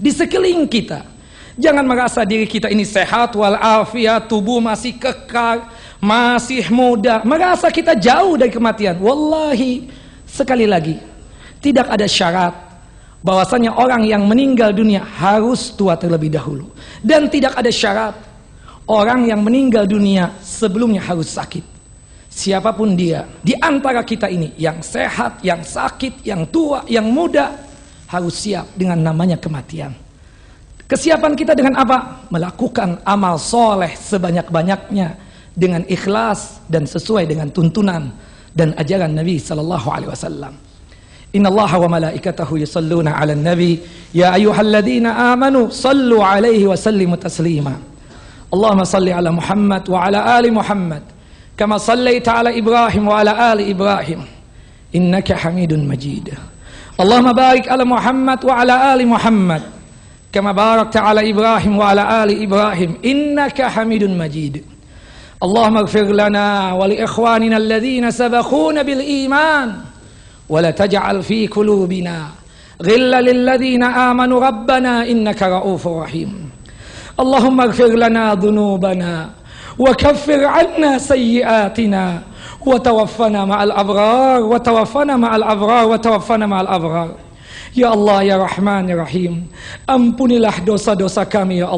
di 0.00 0.08
sekeliling 0.08 0.64
kita. 0.64 1.04
Jangan 1.52 1.84
merasa 1.84 2.24
diri 2.24 2.48
kita 2.48 2.72
ini 2.72 2.80
sehat 2.80 3.36
walafiat, 3.36 4.24
tubuh 4.24 4.56
masih 4.56 4.96
kekal, 4.96 5.68
masih 6.02 6.66
muda, 6.74 7.22
merasa 7.22 7.70
kita 7.70 7.94
jauh 7.94 8.34
dari 8.34 8.50
kematian. 8.50 8.98
Wallahi, 8.98 9.86
sekali 10.26 10.66
lagi, 10.66 10.98
tidak 11.62 11.86
ada 11.86 12.10
syarat 12.10 12.50
bahwasanya 13.22 13.78
orang 13.78 14.02
yang 14.02 14.26
meninggal 14.26 14.74
dunia 14.74 15.06
harus 15.06 15.70
tua 15.78 15.94
terlebih 15.94 16.34
dahulu. 16.34 16.74
Dan 16.98 17.30
tidak 17.30 17.54
ada 17.54 17.70
syarat 17.70 18.18
orang 18.90 19.30
yang 19.30 19.46
meninggal 19.46 19.86
dunia 19.86 20.34
sebelumnya 20.42 21.06
harus 21.06 21.30
sakit. 21.30 21.62
Siapa 22.32 22.74
pun 22.74 22.98
dia, 22.98 23.28
di 23.38 23.54
antara 23.54 24.02
kita 24.02 24.26
ini, 24.26 24.58
yang 24.58 24.82
sehat, 24.82 25.38
yang 25.46 25.62
sakit, 25.62 26.26
yang 26.26 26.50
tua, 26.50 26.82
yang 26.90 27.06
muda, 27.06 27.54
harus 28.10 28.42
siap 28.42 28.74
dengan 28.74 28.98
namanya 28.98 29.38
kematian. 29.38 29.94
Kesiapan 30.88 31.32
kita 31.38 31.52
dengan 31.54 31.78
apa? 31.78 32.26
Melakukan 32.32 33.04
amal 33.04 33.36
soleh 33.36 33.92
sebanyak-banyaknya 33.96 35.31
dengan 35.52 35.84
ikhlas 35.88 36.64
dan 36.68 36.88
sesuai 36.88 37.28
dengan 37.28 37.52
tuntunan 37.52 38.12
dan 38.52 38.72
ajaran 38.76 39.12
Nabi 39.12 39.36
sallallahu 39.40 39.88
alaihi 39.88 40.10
wasallam. 40.12 40.54
Inna 41.32 41.48
Allah 41.48 41.72
wa 41.80 41.88
malaikatahu 41.96 42.60
yusalluna 42.60 43.16
'alan 43.16 43.40
nabi 43.40 43.80
ya 44.12 44.36
ayyuhalladzina 44.36 45.32
amanu 45.32 45.72
sallu 45.72 46.20
'alaihi 46.20 46.68
wa 46.68 46.76
sallimu 46.76 47.16
taslima. 47.16 47.72
Allahumma 48.52 48.84
salli 48.84 49.16
'ala 49.16 49.32
Muhammad 49.32 49.88
wa 49.88 49.96
'ala 50.04 50.36
ali 50.36 50.52
Muhammad 50.52 51.00
kama 51.56 51.80
sallaita 51.80 52.36
'ala 52.36 52.52
Ibrahim 52.52 53.08
wa 53.08 53.16
'ala 53.16 53.32
ali 53.56 53.72
Ibrahim 53.72 54.28
innaka 54.92 55.40
Hamidun 55.40 55.88
Majid. 55.88 56.36
Allahumma 57.00 57.32
barik 57.32 57.64
'ala 57.64 57.88
Muhammad 57.88 58.40
wa 58.44 58.52
'ala 58.52 58.92
ali 58.92 59.08
Muhammad 59.08 59.64
kama 60.28 60.52
barakta 60.52 61.00
'ala 61.00 61.24
Ibrahim 61.24 61.80
wa 61.80 61.96
'ala 61.96 62.28
ali 62.28 62.44
Ibrahim 62.44 63.00
innaka 63.00 63.72
Hamidun 63.72 64.20
Majid. 64.20 64.68
اللهم 65.42 65.76
اغفر 65.76 66.02
لنا 66.02 66.72
ولإخواننا 66.72 67.56
الذين 67.56 68.10
سبقونا 68.10 68.82
بالإيمان 68.82 69.74
ولا 70.48 70.70
تجعل 70.70 71.22
في 71.22 71.46
قلوبنا 71.46 72.26
غلا 72.82 73.20
للذين 73.20 73.82
آمنوا. 73.82 74.46
ربنا 74.46 75.02
إنك 75.10 75.42
رؤوف 75.42 75.88
رحيم. 75.88 76.50
اللهم 77.20 77.60
اغفر 77.60 77.86
لنا 77.86 78.34
ذنوبنا 78.34 79.30
وكفر 79.78 80.44
عنا 80.44 80.98
سيئاتنا 80.98 82.22
وتوفنا 82.66 83.44
مع 83.44 83.62
الأبرار 83.62 84.40
وتوفنا 84.42 85.16
مع 85.16 85.36
الأبرار 85.36 85.88
وتوفنا 85.88 86.46
مع 86.46 86.60
الأبرار. 86.60 87.10
Ya 87.72 87.88
Allah 87.96 88.20
ya 88.20 88.36
Rahman 88.36 88.84
ya 88.84 89.00
Rahim 89.00 89.48
Ampunilah 89.88 90.60
dosa-dosa 90.60 91.24
kami 91.24 91.64
ya 91.64 91.72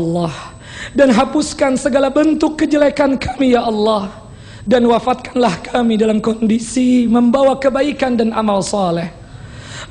Dan 0.93 1.09
hapuskan 1.15 1.81
segala 1.81 2.13
bentuk 2.13 2.61
kejelekan 2.61 3.17
kami 3.17 3.57
ya 3.57 3.65
Allah. 3.65 4.13
Dan 4.65 4.89
wafatkanlah 4.89 5.61
kami 5.73 6.01
dalam 6.01 6.25
kondisi 6.25 7.05
Membawa 7.09 7.57
kebaikan 7.57 8.21
dan 8.21 8.37
amal 8.37 8.61
saleh. 8.61 9.09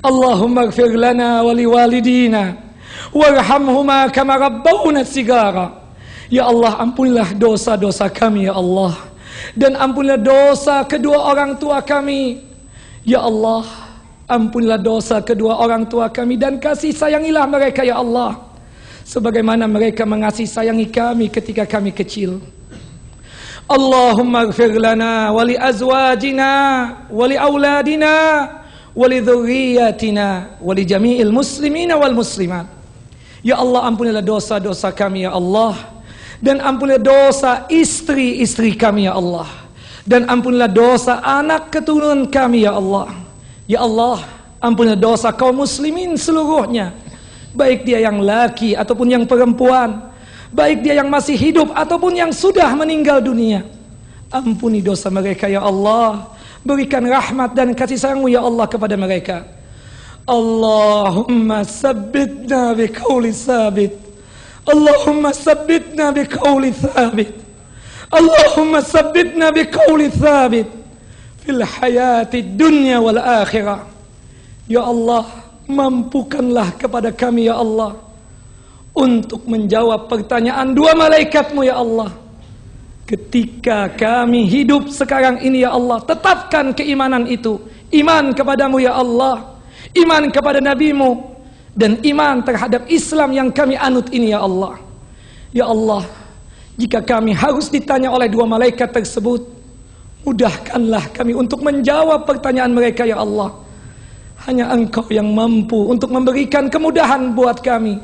Allahumma 0.03 0.67
gfir 0.67 0.93
lana 0.99 1.41
wali 1.45 1.63
walidina 1.63 2.59
Warhamhuma 3.15 4.11
kama 4.13 4.37
rabbawna 4.37 5.01
sigara. 5.07 5.81
Ya 6.29 6.45
Allah 6.49 6.77
ampunilah 6.81 7.33
dosa-dosa 7.33 8.09
kami 8.09 8.49
ya 8.49 8.53
Allah. 8.53 8.93
Dan 9.57 9.73
ampunilah 9.77 10.21
dosa 10.21 10.85
kedua 10.85 11.29
orang 11.29 11.57
tua 11.57 11.81
kami. 11.81 12.41
Ya 13.05 13.21
Allah 13.21 13.83
Ampunilah 14.23 14.79
dosa 14.79 15.19
kedua 15.19 15.59
orang 15.59 15.83
tua 15.83 16.07
kami 16.07 16.39
dan 16.39 16.55
kasih 16.55 16.95
sayangilah 16.95 17.43
mereka 17.43 17.83
ya 17.83 17.99
Allah. 17.99 18.39
Sebagaimana 19.03 19.67
mereka 19.67 20.07
mengasihi 20.07 20.47
sayangi 20.47 20.87
kami 20.87 21.27
ketika 21.27 21.67
kami 21.67 21.91
kecil. 21.91 22.39
Allahumma 23.67 24.47
gfir 24.51 24.75
lana 24.75 25.31
wali 25.31 25.55
azwajina 25.55 26.51
wali 27.07 27.39
auladina 27.39 28.13
wali 28.91 29.23
dhurriyatina 29.23 30.59
wali 30.59 30.83
jami'il 30.83 31.31
muslimina 31.31 31.95
wal 31.95 32.15
muslimat. 32.15 32.67
Ya 33.43 33.59
Allah 33.59 33.87
ampunilah 33.91 34.23
dosa-dosa 34.23 34.95
kami 34.95 35.27
ya 35.27 35.35
Allah. 35.35 35.75
Dan 36.43 36.59
ampunilah 36.59 36.99
dosa 36.99 37.51
istri-istri 37.71 38.75
kami 38.75 39.07
ya 39.07 39.15
Allah. 39.15 39.47
Dan 40.03 40.27
ampunilah 40.27 40.67
dosa 40.67 41.23
anak 41.23 41.71
keturunan 41.71 42.27
kami 42.27 42.67
ya 42.67 42.75
Allah. 42.75 43.11
Ya 43.63 43.79
Allah, 43.79 44.19
ampunilah 44.59 44.99
dosa 44.99 45.31
kaum 45.31 45.63
muslimin 45.63 46.19
seluruhnya. 46.19 46.91
Baik 47.53 47.85
dia 47.85 48.01
yang 48.01 48.19
laki 48.19 48.73
ataupun 48.73 49.07
yang 49.13 49.23
perempuan. 49.29 50.09
Baik 50.53 50.85
dia 50.85 51.01
yang 51.01 51.09
masih 51.09 51.33
hidup 51.37 51.73
ataupun 51.73 52.13
yang 52.13 52.29
sudah 52.33 52.69
meninggal 52.73 53.21
dunia. 53.21 53.65
Ampuni 54.33 54.81
dosa 54.81 55.09
mereka 55.13 55.45
ya 55.49 55.61
Allah. 55.61 56.33
Berikan 56.65 57.05
rahmat 57.05 57.53
dan 57.53 57.73
kasih 57.77 57.97
sayangmu 57.97 58.29
ya 58.29 58.41
Allah 58.41 58.65
kepada 58.65 58.97
mereka. 58.97 59.45
Allahumma 60.25 61.61
sabbitna 61.67 62.73
biqauli 62.73 63.35
sabit. 63.35 63.93
Allahumma 64.63 65.35
sabbitna 65.35 66.15
biqauli 66.15 66.71
sabit. 66.71 67.33
Allahumma 68.07 68.79
sabbitna 68.79 69.51
biqauli 69.51 70.07
sabit 70.15 70.69
fil 71.43 71.59
hayati 71.59 72.39
dunya 72.39 73.03
wal 73.03 73.19
akhirah. 73.19 73.83
Ya 74.71 74.79
Allah, 74.87 75.27
mampukanlah 75.69 76.75
kepada 76.75 77.09
kami 77.13 77.47
ya 77.47 77.59
Allah 77.59 77.99
untuk 78.93 79.43
menjawab 79.49 80.11
pertanyaan 80.11 80.75
dua 80.75 80.93
malaikatmu 80.93 81.65
ya 81.65 81.79
Allah. 81.79 82.11
Ketika 83.03 83.91
kami 83.91 84.47
hidup 84.47 84.87
sekarang 84.87 85.43
ini 85.43 85.67
ya 85.67 85.75
Allah, 85.75 85.99
tetapkan 86.07 86.71
keimanan 86.71 87.27
itu. 87.27 87.59
Iman 87.91 88.31
kepadamu 88.31 88.79
ya 88.79 88.95
Allah, 88.95 89.59
iman 89.91 90.31
kepada 90.31 90.63
nabimu 90.63 91.35
dan 91.75 91.99
iman 91.99 92.41
terhadap 92.41 92.87
Islam 92.87 93.35
yang 93.35 93.49
kami 93.51 93.75
anut 93.75 94.07
ini 94.09 94.31
ya 94.31 94.39
Allah. 94.41 94.79
Ya 95.51 95.67
Allah, 95.67 96.07
jika 96.79 97.03
kami 97.03 97.35
harus 97.35 97.67
ditanya 97.69 98.09
oleh 98.09 98.31
dua 98.31 98.47
malaikat 98.47 98.89
tersebut, 98.89 99.53
Mudahkanlah 100.23 101.11
kami 101.11 101.35
untuk 101.35 101.59
menjawab 101.59 102.23
pertanyaan 102.23 102.71
mereka 102.71 103.03
ya 103.03 103.19
Allah. 103.19 103.51
Hanya 104.43 104.75
engkau 104.75 105.07
yang 105.07 105.31
mampu 105.31 105.87
untuk 105.87 106.11
memberikan 106.11 106.67
kemudahan 106.67 107.31
buat 107.31 107.63
kami. 107.63 107.95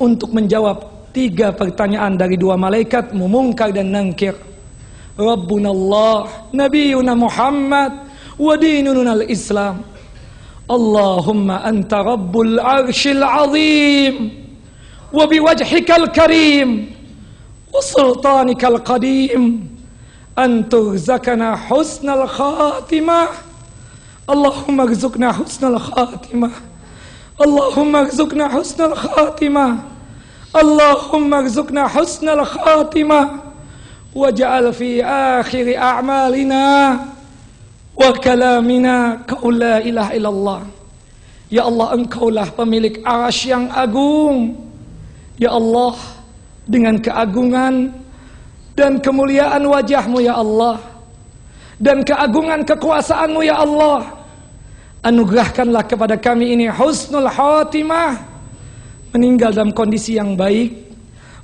Untuk 0.00 0.32
menjawab 0.32 1.10
tiga 1.12 1.52
pertanyaan 1.52 2.16
dari 2.16 2.38
dua 2.38 2.56
malaikat 2.56 3.12
Mungkar 3.12 3.74
dan 3.74 3.92
Nangkir. 3.92 4.32
Rabbuna 5.18 5.74
Allah 5.74 6.46
Nabiuna 6.54 7.12
Muhammad 7.18 7.90
Wa 8.38 8.54
dinununa 8.54 9.18
al-Islam. 9.18 9.82
Allahumma 10.68 11.64
anta 11.66 12.06
Rabbul 12.06 12.60
arshil 12.62 13.24
azim 13.24 14.30
Wa 15.10 15.26
biwajhikal 15.26 16.12
karim 16.14 16.94
Wa 17.74 17.82
sultanikal 17.82 18.78
qadim 18.80 19.68
An 20.38 20.70
turzakana 20.70 21.58
husnal 21.66 22.30
khatimah. 22.30 23.47
اللهم 24.28 24.76
ارزقنا 24.80 25.32
حسن 25.32 25.72
الخاتمة. 25.72 26.50
اللهم 27.40 27.92
ارزقنا 27.96 28.44
حسن 28.48 28.80
الخاتمة. 28.92 29.66
اللهم 30.52 31.30
ارزقنا 31.34 31.82
حسن 31.88 32.28
الخاتمة. 32.28 33.20
واجعل 34.14 34.72
في 34.72 35.04
آخر 35.40 35.66
أعمالنا 35.76 36.64
وكلامنا 37.96 38.96
قول 39.28 39.54
لا 39.58 39.76
إله 39.80 40.08
إلا 40.16 40.28
الله. 40.28 40.60
يا 41.48 41.62
الله 41.68 41.86
أنكو 41.94 42.28
لاه 42.28 42.52
بملك 42.58 43.00
arash 43.08 43.48
yang 43.48 43.72
agung. 43.72 44.52
يا 45.40 45.56
الله 45.56 45.96
dengan 46.68 47.00
keagungan 47.00 47.96
dan 48.76 49.00
kemuliaan 49.00 49.64
wajahmu 49.64 50.20
ya 50.20 50.36
Allah. 50.36 50.76
Dan 51.80 52.04
keagungan 52.04 52.66
kekuasaanmu 52.68 53.40
ya 53.40 53.64
Allah. 53.64 54.17
Anugerahkanlah 55.02 55.86
kepada 55.86 56.18
kami 56.18 56.58
ini 56.58 56.66
husnul 56.70 57.28
khatimah. 57.30 58.18
Meninggal 59.14 59.56
dalam 59.56 59.72
kondisi 59.72 60.20
yang 60.20 60.36
baik. 60.36 60.88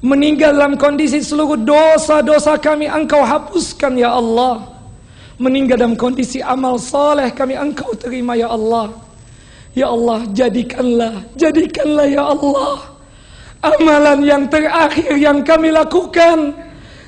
Meninggal 0.04 0.52
dalam 0.52 0.76
kondisi 0.76 1.24
seluruh 1.24 1.56
dosa-dosa 1.56 2.60
kami 2.60 2.84
engkau 2.84 3.24
hapuskan 3.24 3.96
ya 3.96 4.12
Allah. 4.12 4.68
Meninggal 5.40 5.80
dalam 5.80 5.96
kondisi 5.96 6.44
amal 6.44 6.76
soleh 6.76 7.32
kami 7.32 7.56
engkau 7.56 7.96
terima 7.96 8.36
ya 8.36 8.52
Allah. 8.52 8.92
Ya 9.74 9.90
Allah 9.90 10.28
jadikanlah 10.30 11.24
jadikanlah 11.34 12.06
ya 12.06 12.24
Allah. 12.30 12.94
Amalan 13.64 14.20
yang 14.28 14.44
terakhir 14.52 15.16
yang 15.16 15.40
kami 15.40 15.72
lakukan 15.72 16.52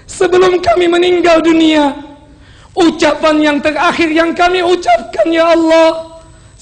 sebelum 0.09 0.57
kami 0.65 0.89
meninggal 0.89 1.45
dunia. 1.45 1.93
Ucapan 2.73 3.37
yang 3.45 3.59
terakhir 3.61 4.09
yang 4.09 4.33
kami 4.33 4.65
ucapkan 4.65 5.29
ya 5.29 5.53
Allah 5.53 6.06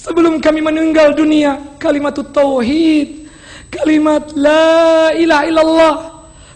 sebelum 0.05 0.37
kami 0.45 0.61
meninggal 0.61 1.17
dunia 1.17 1.57
kalimat 1.81 2.13
tauhid 2.13 3.25
kalimat 3.73 4.29
la 4.37 5.17
ilaha 5.17 5.45
illallah 5.49 5.95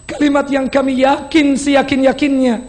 kalimat 0.04 0.44
yang 0.52 0.68
kami 0.68 1.00
yakin 1.00 1.56
seyakin-yakinnya 1.56 2.60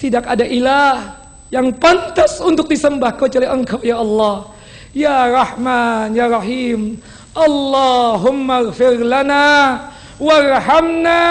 tidak 0.00 0.24
ada 0.30 0.46
ilah 0.46 1.20
yang 1.50 1.74
pantas 1.76 2.38
untuk 2.38 2.70
disembah 2.70 3.18
kecuali 3.18 3.44
engkau 3.44 3.82
ya 3.82 3.98
Allah. 3.98 4.48
Ya 4.94 5.28
Rahman 5.28 6.14
ya 6.14 6.30
Rahim. 6.30 6.96
Allahumma 7.36 8.70
gfir 8.70 9.02
lana 9.06 9.92
warhamna 10.18 11.22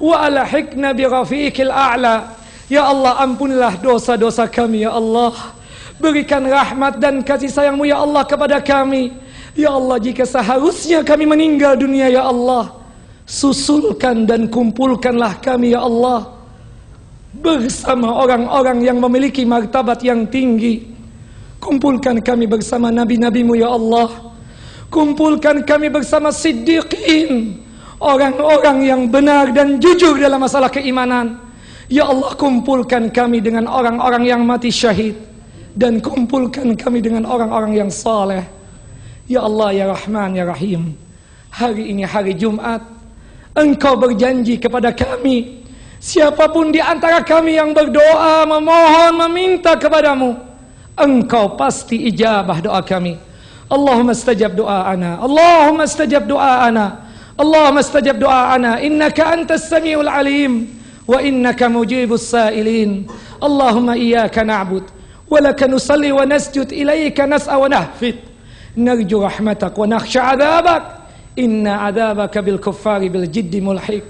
wa 0.00 0.16
alhiqna 0.26 0.94
bi 0.94 1.04
rafiqil 1.06 1.70
a'la. 1.70 2.34
Ya 2.66 2.86
Allah 2.88 3.22
ampunilah 3.22 3.78
dosa-dosa 3.78 4.50
kami 4.50 4.82
ya 4.82 4.94
Allah 4.94 5.54
berikan 5.96 6.44
rahmat 6.44 7.00
dan 7.00 7.24
kasih 7.24 7.48
sayangmu 7.48 7.88
ya 7.88 8.00
Allah 8.00 8.22
kepada 8.24 8.60
kami. 8.60 9.12
Ya 9.56 9.72
Allah 9.72 9.96
jika 9.96 10.28
seharusnya 10.28 11.00
kami 11.00 11.24
meninggal 11.24 11.80
dunia 11.80 12.12
ya 12.12 12.28
Allah 12.28 12.76
susulkan 13.24 14.28
dan 14.28 14.52
kumpulkanlah 14.52 15.40
kami 15.40 15.72
ya 15.72 15.82
Allah 15.82 16.28
bersama 17.32 18.20
orang-orang 18.20 18.84
yang 18.84 19.00
memiliki 19.00 19.48
martabat 19.48 20.04
yang 20.04 20.28
tinggi. 20.28 20.92
Kumpulkan 21.56 22.20
kami 22.20 22.44
bersama 22.44 22.92
nabi-nabimu 22.92 23.56
ya 23.56 23.72
Allah. 23.72 24.12
Kumpulkan 24.92 25.64
kami 25.66 25.88
bersama 25.88 26.30
siddiqin 26.30 27.58
orang-orang 27.98 28.86
yang 28.86 29.02
benar 29.08 29.50
dan 29.50 29.80
jujur 29.80 30.20
dalam 30.20 30.44
masalah 30.44 30.68
keimanan. 30.68 31.40
Ya 31.88 32.06
Allah 32.06 32.36
kumpulkan 32.36 33.08
kami 33.08 33.40
dengan 33.40 33.64
orang-orang 33.66 34.28
yang 34.28 34.44
mati 34.44 34.68
syahid 34.68 35.35
dan 35.76 36.00
kumpulkan 36.00 36.72
kami 36.72 37.04
dengan 37.04 37.28
orang-orang 37.28 37.76
yang 37.76 37.90
saleh. 37.92 38.42
Ya 39.28 39.44
Allah 39.44 39.68
ya 39.76 39.84
Rahman 39.92 40.32
ya 40.32 40.48
Rahim. 40.48 40.96
Hari 41.52 41.92
ini 41.92 42.04
hari 42.04 42.36
Jumat 42.36 42.84
Engkau 43.56 43.96
berjanji 43.96 44.60
kepada 44.60 44.92
kami 44.92 45.64
Siapapun 45.96 46.68
di 46.68 46.84
antara 46.84 47.24
kami 47.24 47.56
yang 47.56 47.72
berdoa 47.72 48.44
Memohon, 48.44 49.24
meminta 49.24 49.72
kepadamu 49.72 50.36
Engkau 50.96 51.56
pasti 51.56 52.08
ijabah 52.12 52.60
doa 52.60 52.80
kami. 52.84 53.16
Allahumma 53.72 54.12
stajab 54.12 54.52
doa'ana 54.52 55.20
Allahumma 55.20 55.88
stajab 55.88 56.24
doa'ana 56.28 56.86
Allahumma 57.40 57.80
stajab 57.82 58.16
doa'ana 58.20 58.78
Innaka 58.84 59.32
antas 59.32 59.66
sami'ul 59.66 60.08
alim 60.08 60.70
Wa 61.08 61.24
innaka 61.24 61.66
mujibus 61.72 62.30
sa'ilin. 62.30 63.08
Allahumma 63.40 63.96
iyaka 63.96 64.44
na'bud 64.44 64.95
ولك 65.31 65.63
نصلي 65.63 66.11
ونسجد 66.11 66.69
إليك 66.75 67.19
نسأل 67.19 67.55
ونهفت 67.55 68.17
نرجو 68.77 69.17
رحمتك 69.23 69.73
ونخشى 69.79 70.19
عذابك 70.19 70.83
إن 71.39 71.67
عذابك 71.67 72.35
بالكفار 72.37 73.01
بالجد 73.07 73.55
ملحق 73.55 74.05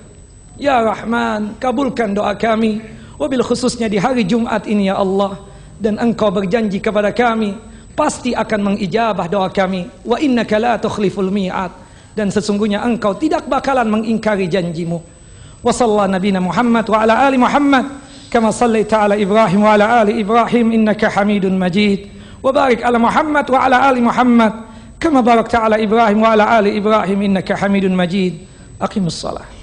Ya 0.62 0.78
Rahman, 0.78 1.58
kabulkan 1.58 2.14
doa 2.14 2.38
kami 2.38 2.84
Wabil 3.18 3.42
khususnya 3.42 3.90
di 3.90 3.98
hari 3.98 4.28
Jumat 4.28 4.70
ini 4.70 4.94
ya 4.94 5.00
Allah 5.00 5.42
Dan 5.82 5.98
engkau 5.98 6.30
berjanji 6.30 6.78
kepada 6.78 7.10
kami 7.10 7.58
Pasti 7.98 8.38
akan 8.38 8.70
mengijabah 8.70 9.26
doa 9.26 9.50
kami 9.50 9.90
Wa 10.06 10.22
innaka 10.22 10.62
la 10.62 10.78
tukhliful 10.78 11.34
mi'at 11.34 11.72
Dan 12.14 12.30
sesungguhnya 12.30 12.84
engkau 12.86 13.18
tidak 13.18 13.50
bakalan 13.50 13.90
mengingkari 13.90 14.46
janjimu 14.46 15.02
Wa 15.66 15.72
sallallahu 15.74 16.14
nabina 16.14 16.38
Muhammad 16.38 16.86
wa 16.86 16.98
ala 17.10 17.26
ali 17.26 17.42
Muhammad 17.42 17.86
كما 18.31 18.51
صليت 18.51 18.95
على 18.95 19.23
إبراهيم 19.23 19.63
وعلى 19.63 20.03
آل 20.03 20.21
إبراهيم 20.21 20.73
إنك 20.73 21.07
حميد 21.07 21.47
مجيد. 21.47 22.09
وبارك 22.43 22.83
على 22.83 22.99
محمد 22.99 23.51
وعلى 23.51 23.91
آل 23.91 24.03
محمد 24.03 24.53
كما 25.01 25.21
باركت 25.21 25.55
على 25.55 25.85
إبراهيم 25.85 26.23
وعلى 26.23 26.59
آل 26.59 26.77
إبراهيم 26.77 27.23
إنك 27.23 27.53
حميد 27.53 27.85
مجيد. 27.85 28.39
أقم 28.83 29.07
الصلاة. 29.07 29.56